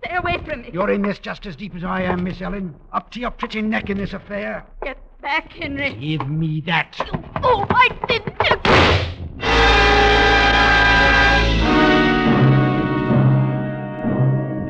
Stay 0.04 0.14
away 0.16 0.38
from 0.44 0.62
me. 0.62 0.70
You're 0.72 0.90
in 0.90 1.02
this 1.02 1.18
just 1.18 1.46
as 1.46 1.56
deep 1.56 1.74
as 1.74 1.84
I 1.84 2.02
am, 2.02 2.24
Miss 2.24 2.40
Ellen. 2.40 2.74
Up 2.92 3.10
to 3.10 3.20
your 3.20 3.30
pretty 3.30 3.62
neck 3.62 3.90
in 3.90 3.98
this 3.98 4.12
affair. 4.12 4.64
Get 4.82 4.98
back, 5.20 5.52
Henry. 5.52 5.94
Give 5.94 6.28
me 6.28 6.60
that. 6.66 6.96
You 6.98 7.06
fool, 7.40 7.66
I 7.70 7.88
didn't. 8.06 8.38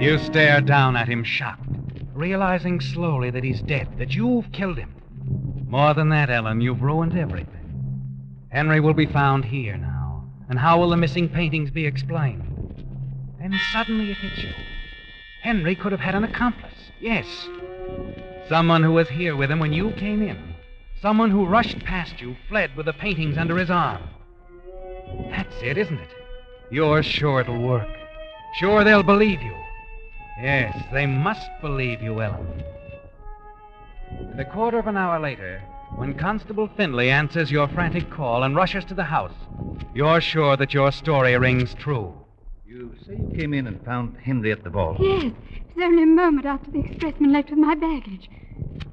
You 0.01 0.17
stare 0.19 0.61
down 0.61 0.97
at 0.97 1.09
him, 1.09 1.25
shocked, 1.25 1.69
realizing 2.15 2.81
slowly 2.81 3.31
that 3.31 3.43
he's 3.43 3.61
dead, 3.61 3.89
that 3.99 4.15
you've 4.15 4.53
killed 4.53 4.79
him. 4.79 4.95
More 5.69 5.93
than 5.93 6.09
that, 6.11 6.31
Ellen, 6.31 6.61
you've 6.61 6.83
ruined 6.83 7.19
everything. 7.19 7.55
Henry 8.51 8.81
will 8.81 8.95
be 8.95 9.07
found 9.07 9.45
here 9.45 9.77
now, 9.77 10.25
and 10.49 10.59
how 10.59 10.79
will 10.79 10.91
the 10.91 10.97
missing 10.97 11.29
paintings 11.29 11.71
be 11.71 11.85
explained? 11.85 12.45
Then 13.41 13.59
suddenly 13.73 14.13
it 14.13 14.17
hits 14.17 14.39
you. 14.39 14.51
Henry 15.43 15.75
could 15.75 15.93
have 15.93 16.01
had 16.01 16.15
an 16.15 16.25
accomplice. 16.25 16.91
Yes. 17.01 17.27
Someone 18.49 18.83
who 18.83 18.93
was 18.93 19.09
here 19.09 19.37
with 19.37 19.51
him 19.51 19.59
when 19.59 19.73
you 19.73 19.91
came 19.93 20.23
in. 20.23 20.55
Someone 21.01 21.31
who 21.31 21.47
rushed 21.47 21.85
past 21.85 22.21
you, 22.21 22.37
fled 22.49 22.75
with 22.77 22.87
the 22.87 22.93
paintings 22.93 23.39
under 23.39 23.57
his 23.57 23.71
arm. 23.71 24.03
That's 25.31 25.55
it, 25.63 25.79
isn't 25.79 25.99
it? 25.99 26.11
You're 26.71 27.03
sure 27.03 27.41
it'll 27.41 27.63
work. 27.63 27.89
Sure 28.59 28.83
they'll 28.83 29.03
believe 29.03 29.41
you. 29.43 29.55
Yes, 30.41 30.77
they 30.93 31.07
must 31.07 31.49
believe 31.61 32.03
you, 32.03 32.21
Ellen. 32.21 32.63
And 34.11 34.41
a 34.41 34.45
quarter 34.45 34.79
of 34.79 34.87
an 34.87 34.97
hour 34.97 35.21
later, 35.21 35.63
when 35.97 36.15
Constable 36.15 36.69
Findlay 36.77 37.11
answers 37.11 37.51
your 37.51 37.69
frantic 37.69 38.11
call 38.11 38.43
and 38.43 38.57
rushes 38.57 38.85
to 38.87 38.95
the 38.95 39.05
house, 39.05 39.35
you're 39.95 40.21
sure 40.21 40.57
that 40.57 40.75
your 40.75 40.93
story 40.93 41.37
rings 41.37 41.75
true. 41.75 42.13
You 42.79 42.95
say 43.05 43.15
you 43.17 43.29
came 43.35 43.55
in 43.55 43.67
and 43.67 43.85
found 43.85 44.17
Henry 44.23 44.53
at 44.53 44.63
the 44.63 44.71
vault. 44.71 44.99
Yes, 45.01 45.33
it 45.33 45.75
was 45.75 45.85
only 45.85 46.05
a 46.05 46.07
moment 46.07 46.47
after 46.47 46.71
the 46.71 46.79
expressman 46.79 47.33
left 47.33 47.51
with 47.51 47.59
my 47.59 47.75
baggage. 47.75 48.31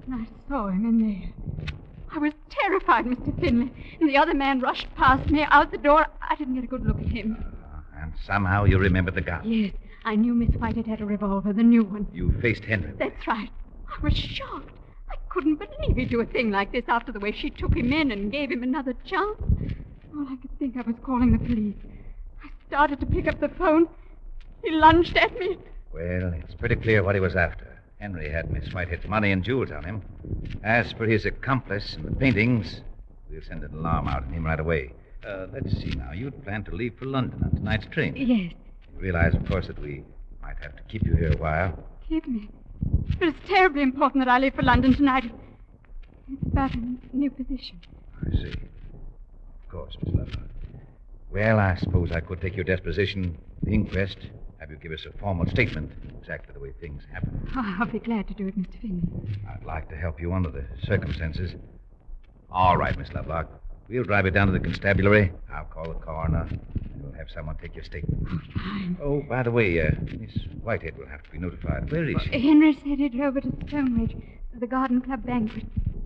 And 0.08 0.16
I 0.16 0.26
saw 0.50 0.70
him 0.70 0.88
in 0.88 1.08
there. 1.08 1.70
I 2.12 2.18
was 2.18 2.34
terrified, 2.50 3.06
Mr. 3.06 3.40
Finley. 3.40 3.72
And 4.00 4.10
the 4.10 4.18
other 4.18 4.34
man 4.34 4.60
rushed 4.60 4.88
past 4.96 5.30
me 5.30 5.46
out 5.52 5.70
the 5.70 5.78
door. 5.78 6.08
I 6.28 6.34
didn't 6.34 6.56
get 6.56 6.64
a 6.64 6.68
good 6.68 6.84
look 6.84 7.00
at 7.00 7.10
him. 7.10 7.38
Ah, 7.64 7.84
and 8.02 8.14
somehow 8.26 8.64
you 8.64 8.80
remember 8.80 9.12
the 9.12 9.22
gun. 9.22 9.48
Yes, 9.48 9.74
I 10.04 10.16
knew 10.16 10.34
Miss 10.34 10.60
Whitehead 10.60 10.88
had 10.88 11.02
a 11.02 11.06
revolver, 11.06 11.54
the 11.54 11.62
new 11.62 11.84
one. 11.84 12.08
You 12.12 12.32
faced 12.42 12.64
Henry. 12.64 12.92
That's 12.98 13.28
right. 13.28 13.52
I 13.88 14.04
was 14.04 14.16
shocked. 14.16 14.72
I 15.12 15.16
couldn't 15.30 15.58
believe 15.60 15.96
he'd 15.96 16.10
do 16.10 16.22
a 16.22 16.26
thing 16.26 16.50
like 16.50 16.72
this 16.72 16.86
after 16.88 17.12
the 17.12 17.20
way 17.20 17.32
she 17.32 17.52
took 17.52 17.78
him 17.78 17.94
in 17.94 18.12
and 18.12 18.32
gave 18.32 18.50
him 18.50 18.64
another 18.64 18.96
chance. 19.06 19.38
All 20.18 20.26
I 20.28 20.38
could 20.38 20.58
think 20.58 20.76
of 20.76 20.88
was 20.88 20.96
calling 21.04 21.34
the 21.34 21.38
police. 21.38 21.76
Started 22.68 23.00
to 23.00 23.06
pick 23.06 23.28
up 23.28 23.40
the 23.40 23.50
phone. 23.50 23.88
He 24.64 24.72
lunged 24.72 25.16
at 25.18 25.34
me. 25.38 25.58
Well, 25.94 26.34
it's 26.44 26.56
pretty 26.56 26.76
clear 26.76 27.04
what 27.04 27.16
he 27.16 27.22
was 27.22 27.36
after. 27.36 27.68
Henry 28.00 28.30
had 28.30 28.52
Miss 28.52 28.74
Whitehead's 28.74 29.08
money 29.08 29.32
and 29.32 29.44
jewels 29.44 29.72
on 29.72 29.84
him. 29.84 30.02
As 30.64 30.92
for 30.94 31.06
his 31.06 31.26
accomplice 31.26 31.94
and 31.96 32.06
the 32.06 32.12
paintings, 32.16 32.82
we'll 33.30 33.42
send 33.44 33.64
an 33.64 33.74
alarm 33.74 34.08
out 34.08 34.24
on 34.24 34.34
him 34.34 34.46
right 34.46 34.60
away. 34.60 34.92
Uh, 35.26 35.48
let's 35.54 35.72
see 35.80 35.92
now. 35.92 36.12
You'd 36.12 36.44
planned 36.44 36.66
to 36.66 36.76
leave 36.76 36.94
for 37.00 37.06
London 37.06 37.42
on 37.44 37.52
tonight's 37.52 37.86
train. 37.92 38.16
Yes, 38.16 38.54
You 38.94 39.00
realize, 39.00 39.34
of 39.34 39.46
course, 39.48 39.68
that 39.68 39.80
we 39.80 40.04
might 40.42 40.58
have 40.62 40.76
to 40.76 40.84
keep 40.84 41.04
you 41.06 41.16
here 41.16 41.32
a 41.32 41.38
while. 41.38 41.84
keep 42.08 42.28
me. 42.28 42.50
But 43.18 43.30
it's 43.30 43.40
terribly 43.48 43.82
important 43.82 44.26
that 44.26 44.32
I 44.32 44.38
leave 44.40 44.54
for 44.56 44.62
London 44.64 44.94
tonight. 44.94 45.32
It's 46.32 46.44
about 46.52 46.76
a 46.76 46.78
new 47.14 47.32
position. 47.32 47.80
I 48.22 48.30
see. 48.36 48.50
Of 48.52 49.70
course, 49.72 49.96
Miss 50.04 50.14
Lovelock. 50.14 50.40
Well, 51.36 51.60
I 51.60 51.76
suppose 51.76 52.14
I 52.14 52.22
could 52.22 52.40
take 52.40 52.56
your 52.56 52.64
deposition, 52.64 53.38
the 53.62 53.74
inquest, 53.74 54.18
have 54.58 54.72
you 54.72 54.78
give 54.78 54.94
us 54.94 55.06
a 55.06 55.12
formal 55.20 55.46
statement, 55.48 55.92
exactly 56.22 56.54
the 56.54 56.62
way 56.62 56.72
things 56.80 57.04
happened. 57.12 57.46
Oh, 57.54 57.76
I'll 57.82 57.88
be 57.88 58.00
glad 58.00 58.30
to 58.30 58.34
do 58.34 58.48
it, 58.48 58.58
Mr. 58.58 58.80
Finley. 58.82 59.04
I'd 59.50 59.66
like 59.66 59.90
to 59.90 59.98
help 59.98 60.22
you 60.22 60.32
under 60.32 60.50
the 60.50 60.64
circumstances. 60.88 61.52
All 62.50 62.78
right, 62.78 62.98
Miss 62.98 63.12
Lovelock. 63.12 63.50
We'll 63.90 64.06
drive 64.06 64.24
you 64.24 64.32
down 64.32 64.48
to 64.48 64.54
the 64.54 64.62
constabulary. 64.62 65.34
I'll 65.52 65.66
call 65.66 65.90
the 65.90 65.96
coroner, 65.96 66.48
and 66.50 67.04
we'll 67.04 67.12
have 67.12 67.30
someone 67.30 67.58
take 67.58 67.76
your 67.76 67.84
statement. 67.84 68.26
Oh, 68.32 68.40
Fine. 68.54 68.98
Oh, 69.04 69.22
by 69.28 69.44
the 69.44 69.52
way, 69.52 69.86
uh, 69.86 69.92
Miss 70.18 70.32
Whitehead 70.64 70.98
will 70.98 71.08
have 71.08 71.22
to 71.24 71.30
be 71.32 71.38
notified. 71.38 71.92
Where 71.92 72.06
is 72.08 72.16
she? 72.22 72.40
Henry 72.40 72.76
said 72.76 72.98
he'd 73.00 73.20
over 73.20 73.42
to 73.42 73.52
Stonebridge 73.68 74.16
for 74.54 74.60
the 74.62 74.68
Garden 74.68 75.02
Club 75.02 75.26
banquet. 75.26 75.66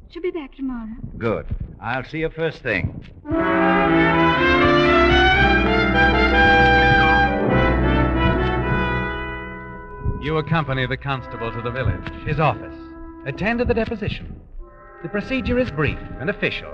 She'll 0.10 0.24
be 0.24 0.32
back 0.32 0.56
tomorrow. 0.56 0.90
Good. 1.20 1.46
I'll 1.80 2.04
see 2.04 2.22
you 2.22 2.32
first 2.32 2.64
thing. 2.64 3.06
You 10.22 10.38
accompany 10.38 10.86
the 10.86 10.98
constable 10.98 11.50
to 11.52 11.62
the 11.62 11.72
village, 11.72 12.12
his 12.26 12.40
office, 12.40 12.76
attend 13.26 13.60
to 13.60 13.66
the 13.66 13.74
deposition. 13.74 14.40
The 15.02 15.08
procedure 15.08 15.58
is 15.58 15.72
brief 15.72 15.98
and 16.20 16.30
official, 16.30 16.74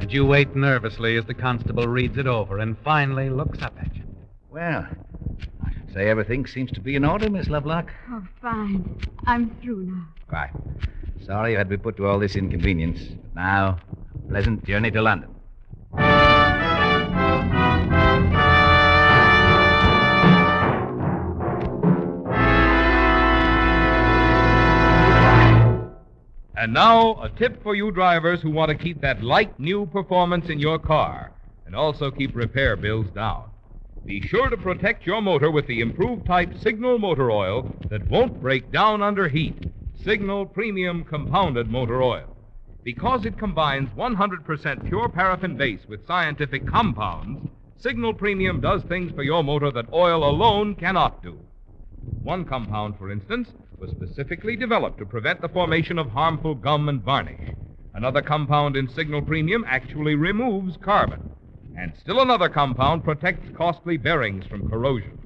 and 0.00 0.12
you 0.12 0.26
wait 0.26 0.56
nervously 0.56 1.16
as 1.16 1.24
the 1.24 1.34
constable 1.34 1.86
reads 1.86 2.18
it 2.18 2.26
over 2.26 2.58
and 2.58 2.76
finally 2.82 3.30
looks 3.30 3.62
up 3.62 3.74
at 3.78 3.94
you. 3.94 4.02
Well, 4.50 4.86
I 5.64 5.72
should 5.72 5.92
say 5.94 6.08
everything 6.08 6.46
seems 6.46 6.72
to 6.72 6.80
be 6.80 6.96
in 6.96 7.04
order, 7.04 7.30
Miss 7.30 7.48
Lovelock. 7.48 7.92
Oh, 8.10 8.26
fine. 8.42 8.98
I'm 9.26 9.56
through 9.62 9.84
now. 9.86 10.08
Right. 10.30 10.50
Sorry 11.24 11.52
you 11.52 11.58
had 11.58 11.70
to 11.70 11.76
be 11.76 11.82
put 11.82 11.96
to 11.98 12.06
all 12.06 12.18
this 12.18 12.34
inconvenience. 12.34 13.00
But 13.22 13.34
now, 13.36 13.78
pleasant 14.28 14.64
journey 14.64 14.90
to 14.90 15.00
London. 15.00 15.33
And 26.64 26.72
now, 26.72 27.22
a 27.22 27.28
tip 27.28 27.62
for 27.62 27.74
you 27.74 27.90
drivers 27.90 28.40
who 28.40 28.48
want 28.48 28.70
to 28.70 28.74
keep 28.74 29.02
that 29.02 29.22
light 29.22 29.60
new 29.60 29.84
performance 29.84 30.48
in 30.48 30.58
your 30.58 30.78
car 30.78 31.30
and 31.66 31.76
also 31.76 32.10
keep 32.10 32.34
repair 32.34 32.74
bills 32.74 33.08
down. 33.14 33.50
Be 34.06 34.26
sure 34.26 34.48
to 34.48 34.56
protect 34.56 35.04
your 35.04 35.20
motor 35.20 35.50
with 35.50 35.66
the 35.66 35.82
improved 35.82 36.24
type 36.24 36.56
Signal 36.62 36.98
motor 36.98 37.30
oil 37.30 37.70
that 37.90 38.08
won't 38.08 38.40
break 38.40 38.72
down 38.72 39.02
under 39.02 39.28
heat. 39.28 39.66
Signal 40.02 40.46
Premium 40.46 41.04
Compounded 41.04 41.68
Motor 41.68 42.02
Oil. 42.02 42.34
Because 42.82 43.26
it 43.26 43.38
combines 43.38 43.90
100% 43.90 44.88
pure 44.88 45.10
paraffin 45.10 45.58
base 45.58 45.80
with 45.86 46.06
scientific 46.06 46.66
compounds, 46.66 47.46
Signal 47.76 48.14
Premium 48.14 48.62
does 48.62 48.82
things 48.84 49.12
for 49.12 49.22
your 49.22 49.44
motor 49.44 49.70
that 49.70 49.92
oil 49.92 50.24
alone 50.24 50.76
cannot 50.76 51.22
do. 51.22 51.38
One 52.22 52.46
compound, 52.46 52.96
for 52.96 53.12
instance, 53.12 53.50
was 53.78 53.90
specifically 53.90 54.56
developed 54.56 54.98
to 54.98 55.06
prevent 55.06 55.40
the 55.40 55.48
formation 55.48 55.98
of 55.98 56.10
harmful 56.10 56.54
gum 56.54 56.88
and 56.88 57.02
varnish. 57.02 57.54
Another 57.94 58.22
compound 58.22 58.76
in 58.76 58.88
Signal 58.88 59.22
Premium 59.22 59.64
actually 59.68 60.14
removes 60.14 60.76
carbon. 60.76 61.30
And 61.76 61.92
still 61.96 62.20
another 62.20 62.48
compound 62.48 63.04
protects 63.04 63.48
costly 63.56 63.96
bearings 63.96 64.46
from 64.46 64.68
corrosion. 64.68 65.18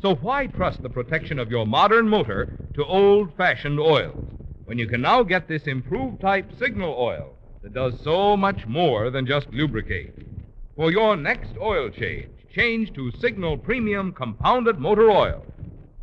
So 0.00 0.14
why 0.14 0.46
trust 0.46 0.82
the 0.82 0.90
protection 0.90 1.38
of 1.38 1.50
your 1.50 1.66
modern 1.66 2.08
motor 2.08 2.56
to 2.74 2.84
old 2.84 3.34
fashioned 3.36 3.80
oils 3.80 4.24
when 4.64 4.78
you 4.78 4.86
can 4.86 5.00
now 5.00 5.22
get 5.22 5.48
this 5.48 5.66
improved 5.66 6.20
type 6.20 6.50
signal 6.58 6.94
oil 6.98 7.34
that 7.62 7.74
does 7.74 8.00
so 8.04 8.36
much 8.36 8.66
more 8.66 9.10
than 9.10 9.26
just 9.26 9.50
lubricate? 9.50 10.14
For 10.76 10.92
your 10.92 11.16
next 11.16 11.56
oil 11.60 11.90
change, 11.90 12.28
change 12.54 12.92
to 12.94 13.10
Signal 13.20 13.58
Premium 13.58 14.12
Compounded 14.12 14.78
Motor 14.78 15.10
Oil 15.10 15.44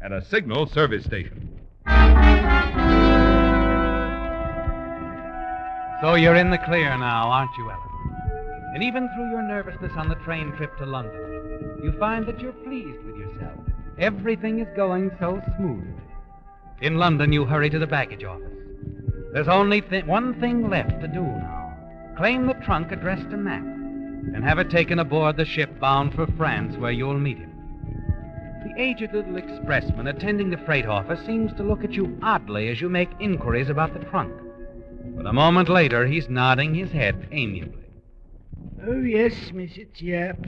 at 0.02 0.12
a 0.12 0.26
Signal 0.26 0.67
service 0.67 1.06
station. 1.06 1.44
So 6.02 6.15
you're 6.15 6.36
in 6.36 6.50
the 6.52 6.58
clear 6.58 6.98
now, 6.98 7.30
aren't 7.30 7.56
you, 7.58 7.69
Ellen? 7.69 7.82
And 8.74 8.84
even 8.84 9.10
through 9.15 9.30
your 9.30 9.41
nervousness 9.41 9.93
on 9.95 10.10
the 10.10 10.15
train 10.15 10.52
trip 10.58 10.78
to 10.78 10.86
London, 10.86 11.80
you 11.84 11.93
find 12.00 12.26
that 12.28 12.39
you're 12.39 12.52
pleased 12.52 13.04
with 13.04 13.15
yourself. 13.15 13.60
Everything 13.98 14.60
is 14.60 14.67
going 14.76 15.12
so 15.19 15.41
smoothly. 15.58 15.93
In 16.82 16.98
London, 16.98 17.32
you 17.32 17.45
hurry 17.45 17.69
to 17.69 17.80
the 17.80 17.88
baggage 17.88 18.24
office. 18.24 18.52
There's 19.32 19.48
only 19.48 19.82
th- 19.82 20.06
one 20.06 20.39
thing 20.39 20.69
left 20.69 21.00
to 21.02 21.08
do 21.08 21.21
now 21.21 21.65
claim 22.15 22.48
the 22.48 22.54
trunk 22.54 22.91
addressed 22.91 23.30
to 23.30 23.38
Matt 23.38 23.62
and 23.62 24.43
have 24.43 24.58
it 24.58 24.69
taken 24.69 25.00
aboard 25.00 25.38
the 25.38 25.45
ship 25.45 25.80
bound 25.80 26.13
for 26.13 26.26
France 26.38 26.78
where 26.78 26.91
you'll 26.91 27.19
meet 27.19 27.38
him. 27.38 27.55
The 28.65 28.82
aged 28.82 29.13
little 29.13 29.36
expressman 29.38 30.08
attending 30.10 30.49
the 30.49 30.58
freight 30.58 30.88
office 30.88 31.23
seems 31.23 31.54
to 31.54 31.63
look 31.63 31.84
at 31.84 31.93
you 31.93 32.17
oddly 32.23 32.69
as 32.69 32.82
you 32.82 32.89
make 32.89 33.10
inquiries 33.19 33.69
about 33.69 33.93
the 33.93 34.04
trunk. 34.06 34.34
But 35.15 35.28
a 35.28 35.34
moment 35.34 35.69
later, 35.69 36.08
he's 36.08 36.30
nodding 36.30 36.73
his 36.73 36.91
head 36.91 37.28
amiably. 37.32 37.84
Oh, 38.88 39.01
yes, 39.01 39.34
Mr. 39.51 39.86
Chap. 39.93 40.39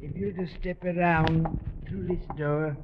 If 0.00 0.16
you'll 0.16 0.32
just 0.32 0.54
step 0.58 0.82
around 0.82 1.60
through 1.86 2.06
this 2.06 2.26
door. 2.38 2.74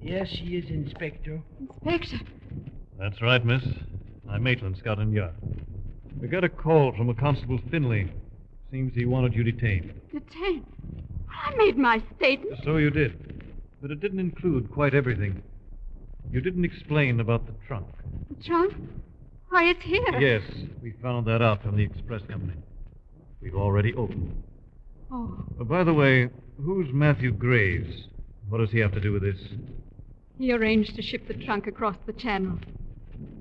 Yes, 0.00 0.28
she 0.28 0.56
is, 0.56 0.70
Inspector. 0.70 1.42
Inspector, 1.60 2.24
That's 2.98 3.20
right, 3.20 3.44
miss. 3.44 3.64
I'm 4.30 4.42
Maitland, 4.42 4.78
Scotland 4.78 5.12
Yard. 5.12 5.34
We 6.18 6.28
got 6.28 6.42
a 6.42 6.48
call 6.48 6.92
from 6.92 7.10
a 7.10 7.14
Constable 7.14 7.60
Finley. 7.70 8.10
Seems 8.70 8.94
he 8.94 9.04
wanted 9.04 9.34
you 9.34 9.44
detained. 9.44 9.92
detained. 10.10 10.64
I 11.48 11.56
made 11.56 11.78
my 11.78 12.02
statement. 12.16 12.58
So 12.64 12.76
you 12.76 12.90
did. 12.90 13.42
But 13.80 13.90
it 13.90 14.00
didn't 14.00 14.20
include 14.20 14.70
quite 14.70 14.94
everything. 14.94 15.42
You 16.30 16.40
didn't 16.40 16.64
explain 16.64 17.20
about 17.20 17.46
the 17.46 17.54
trunk. 17.66 17.86
The 18.36 18.42
trunk? 18.44 18.74
Why, 19.48 19.64
it's 19.70 19.82
here. 19.82 20.20
Yes, 20.20 20.42
we 20.82 20.92
found 21.02 21.26
that 21.26 21.40
out 21.40 21.62
from 21.62 21.76
the 21.76 21.82
express 21.84 22.20
company. 22.28 22.54
We've 23.40 23.54
already 23.54 23.94
opened. 23.94 24.42
Oh, 25.10 25.44
Uh, 25.58 25.64
by 25.64 25.84
the 25.84 25.94
way, 25.94 26.28
who's 26.62 26.92
Matthew 26.92 27.32
Graves? 27.32 28.08
What 28.50 28.58
does 28.58 28.70
he 28.70 28.78
have 28.80 28.92
to 28.92 29.00
do 29.00 29.12
with 29.12 29.22
this? 29.22 29.38
he 30.38 30.52
arranged 30.52 30.94
to 30.94 31.02
ship 31.02 31.26
the 31.26 31.34
trunk 31.34 31.66
across 31.66 31.96
the 32.06 32.12
channel. 32.12 32.58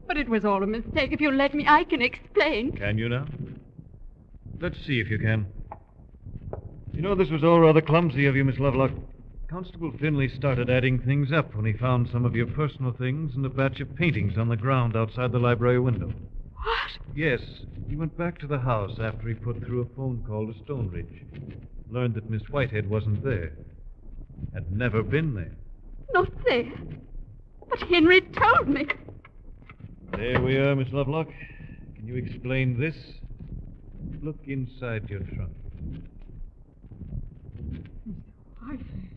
But 0.08 0.18
it 0.18 0.28
was 0.28 0.44
all 0.46 0.64
a 0.64 0.68
mistake. 0.68 1.12
If 1.12 1.22
you'll 1.22 1.36
let 1.36 1.54
me, 1.54 1.66
I 1.68 1.84
can 1.84 2.02
explain. 2.02 2.72
Can 2.76 2.98
you 2.98 3.08
now? 3.10 3.28
Let's 4.60 4.78
see 4.86 5.00
if 5.00 5.08
you 5.10 5.20
can. 5.20 5.46
You 6.98 7.04
know, 7.04 7.14
this 7.14 7.30
was 7.30 7.44
all 7.44 7.60
rather 7.60 7.80
clumsy 7.80 8.26
of 8.26 8.36
you, 8.36 8.44
Miss 8.44 8.58
Lovelock. 8.58 8.90
Constable 9.48 9.94
Finley 10.02 10.28
started 10.30 10.68
adding 10.68 10.98
things 10.98 11.32
up 11.32 11.54
when 11.54 11.64
he 11.64 11.74
found 11.74 12.10
some 12.12 12.26
of 12.26 12.36
your 12.36 12.48
personal 12.48 12.92
things 12.92 13.36
and 13.36 13.46
a 13.46 13.50
batch 13.50 13.80
of 13.82 13.96
paintings 13.96 14.36
on 14.36 14.50
the 14.50 14.58
ground 14.58 14.96
outside 14.96 15.32
the 15.32 15.38
library 15.38 15.80
window. 15.80 16.08
What? 16.08 17.16
Yes, 17.16 17.40
he 17.88 17.96
went 17.96 18.18
back 18.18 18.40
to 18.40 18.48
the 18.48 18.58
house 18.58 19.00
after 19.00 19.28
he 19.28 19.36
put 19.36 19.64
through 19.64 19.82
a 19.82 19.96
phone 19.96 20.26
call 20.28 20.52
to 20.52 20.60
Stonebridge. 20.64 21.24
Learned 21.92 22.16
that 22.16 22.32
Miss 22.32 22.42
Whitehead 22.50 22.90
wasn't 22.90 23.24
there. 23.24 23.54
Had 24.56 24.76
never 24.76 25.04
been 25.04 25.36
there. 25.36 25.56
Not 26.16 26.32
there. 26.46 26.74
But 27.70 27.80
Henry 27.84 28.22
told 28.22 28.70
me. 28.70 28.88
There 30.18 30.42
we 30.42 30.58
are, 30.58 30.76
Miss 30.76 30.92
Lovelock. 30.92 31.28
Can 31.96 32.08
you 32.08 32.16
explain 32.16 32.80
this? 32.80 32.96
Look 34.24 34.40
inside 34.48 35.08
your 35.12 35.20
trunk. 35.20 35.52
Whitehead. 38.68 39.10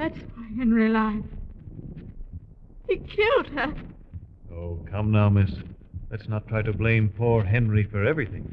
That's 0.00 0.16
why 0.34 0.48
Henry 0.56 0.88
lied. 0.88 1.24
He 2.88 2.96
killed 2.96 3.48
her. 3.48 3.74
Oh, 4.50 4.78
come 4.90 5.12
now, 5.12 5.28
miss. 5.28 5.50
Let's 6.10 6.26
not 6.26 6.48
try 6.48 6.62
to 6.62 6.72
blame 6.72 7.12
poor 7.18 7.44
Henry 7.44 7.84
for 7.84 8.06
everything. 8.06 8.46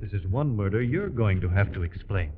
This 0.00 0.12
is 0.12 0.26
one 0.26 0.56
murder 0.56 0.82
you're 0.82 1.10
going 1.10 1.40
to 1.42 1.48
have 1.48 1.72
to 1.74 1.84
explain. 1.84 2.32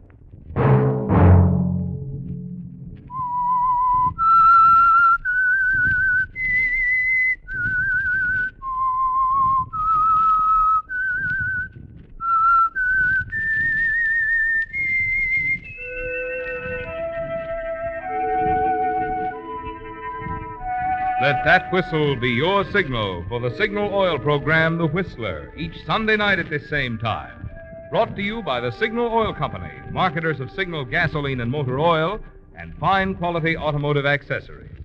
Let 21.19 21.47
that 21.47 21.73
whistle 21.73 22.15
be 22.15 22.29
your 22.29 22.63
signal 22.73 23.25
for 23.27 23.41
the 23.41 23.57
Signal 23.57 23.91
Oil 23.95 24.19
program, 24.19 24.77
The 24.77 24.87
Whistler, 24.87 25.51
each 25.57 25.73
Sunday 25.87 26.15
night 26.15 26.39
at 26.39 26.51
this 26.51 26.69
same 26.69 26.99
time. 26.99 27.49
Brought 27.91 28.15
to 28.17 28.23
you 28.23 28.43
by 28.43 28.61
the 28.61 28.71
Signal 28.71 29.07
Oil 29.07 29.33
Company, 29.33 29.73
marketers 29.91 30.41
of 30.41 30.51
Signal 30.51 30.85
gasoline 30.85 31.41
and 31.41 31.51
motor 31.51 31.79
oil, 31.79 32.21
and 32.55 32.77
fine 32.77 33.15
quality 33.15 33.57
automotive 33.57 34.05
accessories. 34.05 34.77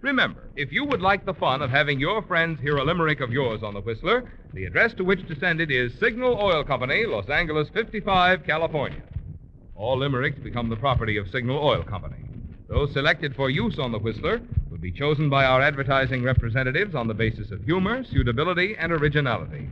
Remember, 0.00 0.48
if 0.54 0.70
you 0.70 0.84
would 0.84 1.02
like 1.02 1.26
the 1.26 1.34
fun 1.34 1.60
of 1.60 1.70
having 1.70 1.98
your 1.98 2.22
friends 2.22 2.60
hear 2.60 2.76
a 2.76 2.84
limerick 2.84 3.20
of 3.20 3.32
yours 3.32 3.64
on 3.64 3.74
The 3.74 3.80
Whistler, 3.80 4.30
the 4.54 4.64
address 4.64 4.94
to 4.94 5.02
which 5.02 5.26
to 5.26 5.34
send 5.40 5.60
it 5.60 5.72
is 5.72 5.92
Signal 5.98 6.40
Oil 6.40 6.62
Company, 6.62 7.04
Los 7.04 7.28
Angeles 7.28 7.68
55, 7.70 8.46
California. 8.46 9.02
All 9.74 9.98
limericks 9.98 10.38
become 10.38 10.68
the 10.68 10.76
property 10.76 11.16
of 11.16 11.28
Signal 11.30 11.58
Oil 11.58 11.82
Company. 11.82 12.24
Those 12.68 12.92
selected 12.92 13.34
for 13.34 13.50
use 13.50 13.80
on 13.80 13.90
the 13.90 13.98
Whistler 13.98 14.40
will 14.78 14.82
be 14.82 14.92
chosen 14.92 15.28
by 15.28 15.44
our 15.44 15.60
advertising 15.60 16.22
representatives 16.22 16.94
on 16.94 17.08
the 17.08 17.14
basis 17.14 17.50
of 17.50 17.62
humor, 17.64 18.04
suitability, 18.04 18.76
and 18.78 18.92
originality. 18.92 19.68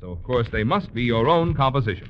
So, 0.00 0.10
of 0.10 0.22
course, 0.22 0.46
they 0.50 0.64
must 0.64 0.94
be 0.94 1.02
your 1.02 1.28
own 1.28 1.54
composition. 1.54 2.08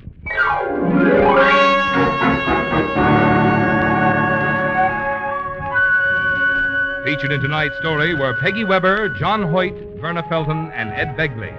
Featured 7.04 7.32
in 7.32 7.40
tonight's 7.40 7.76
story 7.80 8.14
were 8.14 8.38
Peggy 8.40 8.64
Weber, 8.64 9.16
John 9.18 9.50
Hoyt, 9.50 9.74
Verna 10.00 10.22
Felton, 10.28 10.70
and 10.74 10.90
Ed 10.90 11.16
Begley. 11.16 11.56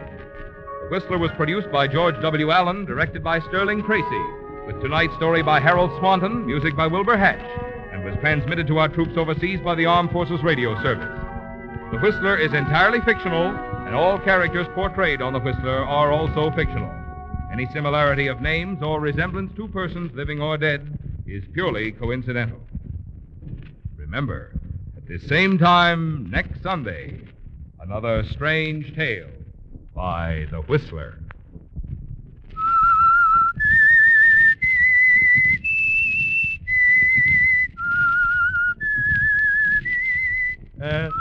The 0.83 0.89
Whistler 0.91 1.17
was 1.17 1.31
produced 1.35 1.71
by 1.71 1.87
George 1.87 2.15
W. 2.21 2.51
Allen, 2.51 2.85
directed 2.85 3.23
by 3.23 3.39
Sterling 3.41 3.83
Tracy, 3.83 4.23
with 4.65 4.79
tonight's 4.81 5.15
story 5.15 5.41
by 5.41 5.59
Harold 5.59 5.91
Swanton, 5.99 6.45
music 6.45 6.75
by 6.75 6.87
Wilbur 6.87 7.17
Hatch, 7.17 7.43
and 7.99 8.09
was 8.09 8.19
transmitted 8.21 8.65
to 8.65 8.77
our 8.77 8.87
troops 8.87 9.17
overseas 9.17 9.59
by 9.59 9.75
the 9.75 9.85
Armed 9.85 10.11
Forces 10.11 10.41
Radio 10.41 10.73
Service. 10.81 11.19
The 11.91 11.99
Whistler 11.99 12.37
is 12.37 12.53
entirely 12.53 13.01
fictional, 13.01 13.47
and 13.47 13.93
all 13.93 14.17
characters 14.19 14.67
portrayed 14.73 15.21
on 15.21 15.33
The 15.33 15.39
Whistler 15.39 15.83
are 15.83 16.09
also 16.09 16.49
fictional. 16.51 16.89
Any 17.51 17.65
similarity 17.73 18.27
of 18.27 18.39
names 18.39 18.81
or 18.81 19.01
resemblance 19.01 19.53
to 19.57 19.67
persons 19.67 20.13
living 20.13 20.41
or 20.41 20.57
dead 20.57 20.97
is 21.27 21.43
purely 21.51 21.91
coincidental. 21.91 22.61
Remember, 23.97 24.55
at 24.95 25.05
this 25.05 25.27
same 25.27 25.57
time 25.57 26.29
next 26.29 26.63
Sunday, 26.63 27.19
another 27.81 28.23
strange 28.31 28.95
tale 28.95 29.27
by 29.93 30.45
The 30.51 30.61
Whistler. 30.61 31.19
S 40.81 41.11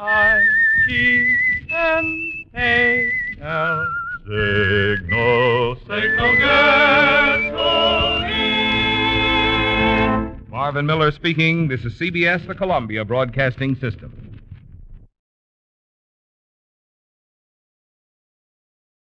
I 0.00 0.44
G 0.88 1.38
N 1.70 2.44
A 2.56 3.12
L. 3.40 3.86
Signal, 4.26 5.76
signal 5.86 6.36
gasoline. 6.36 7.58
Marvin 10.48 10.84
Miller 10.84 11.12
speaking. 11.12 11.68
This 11.68 11.84
is 11.84 11.94
CBS, 11.94 12.44
the 12.48 12.56
Columbia 12.56 13.04
Broadcasting 13.04 13.76
System. 13.76 14.17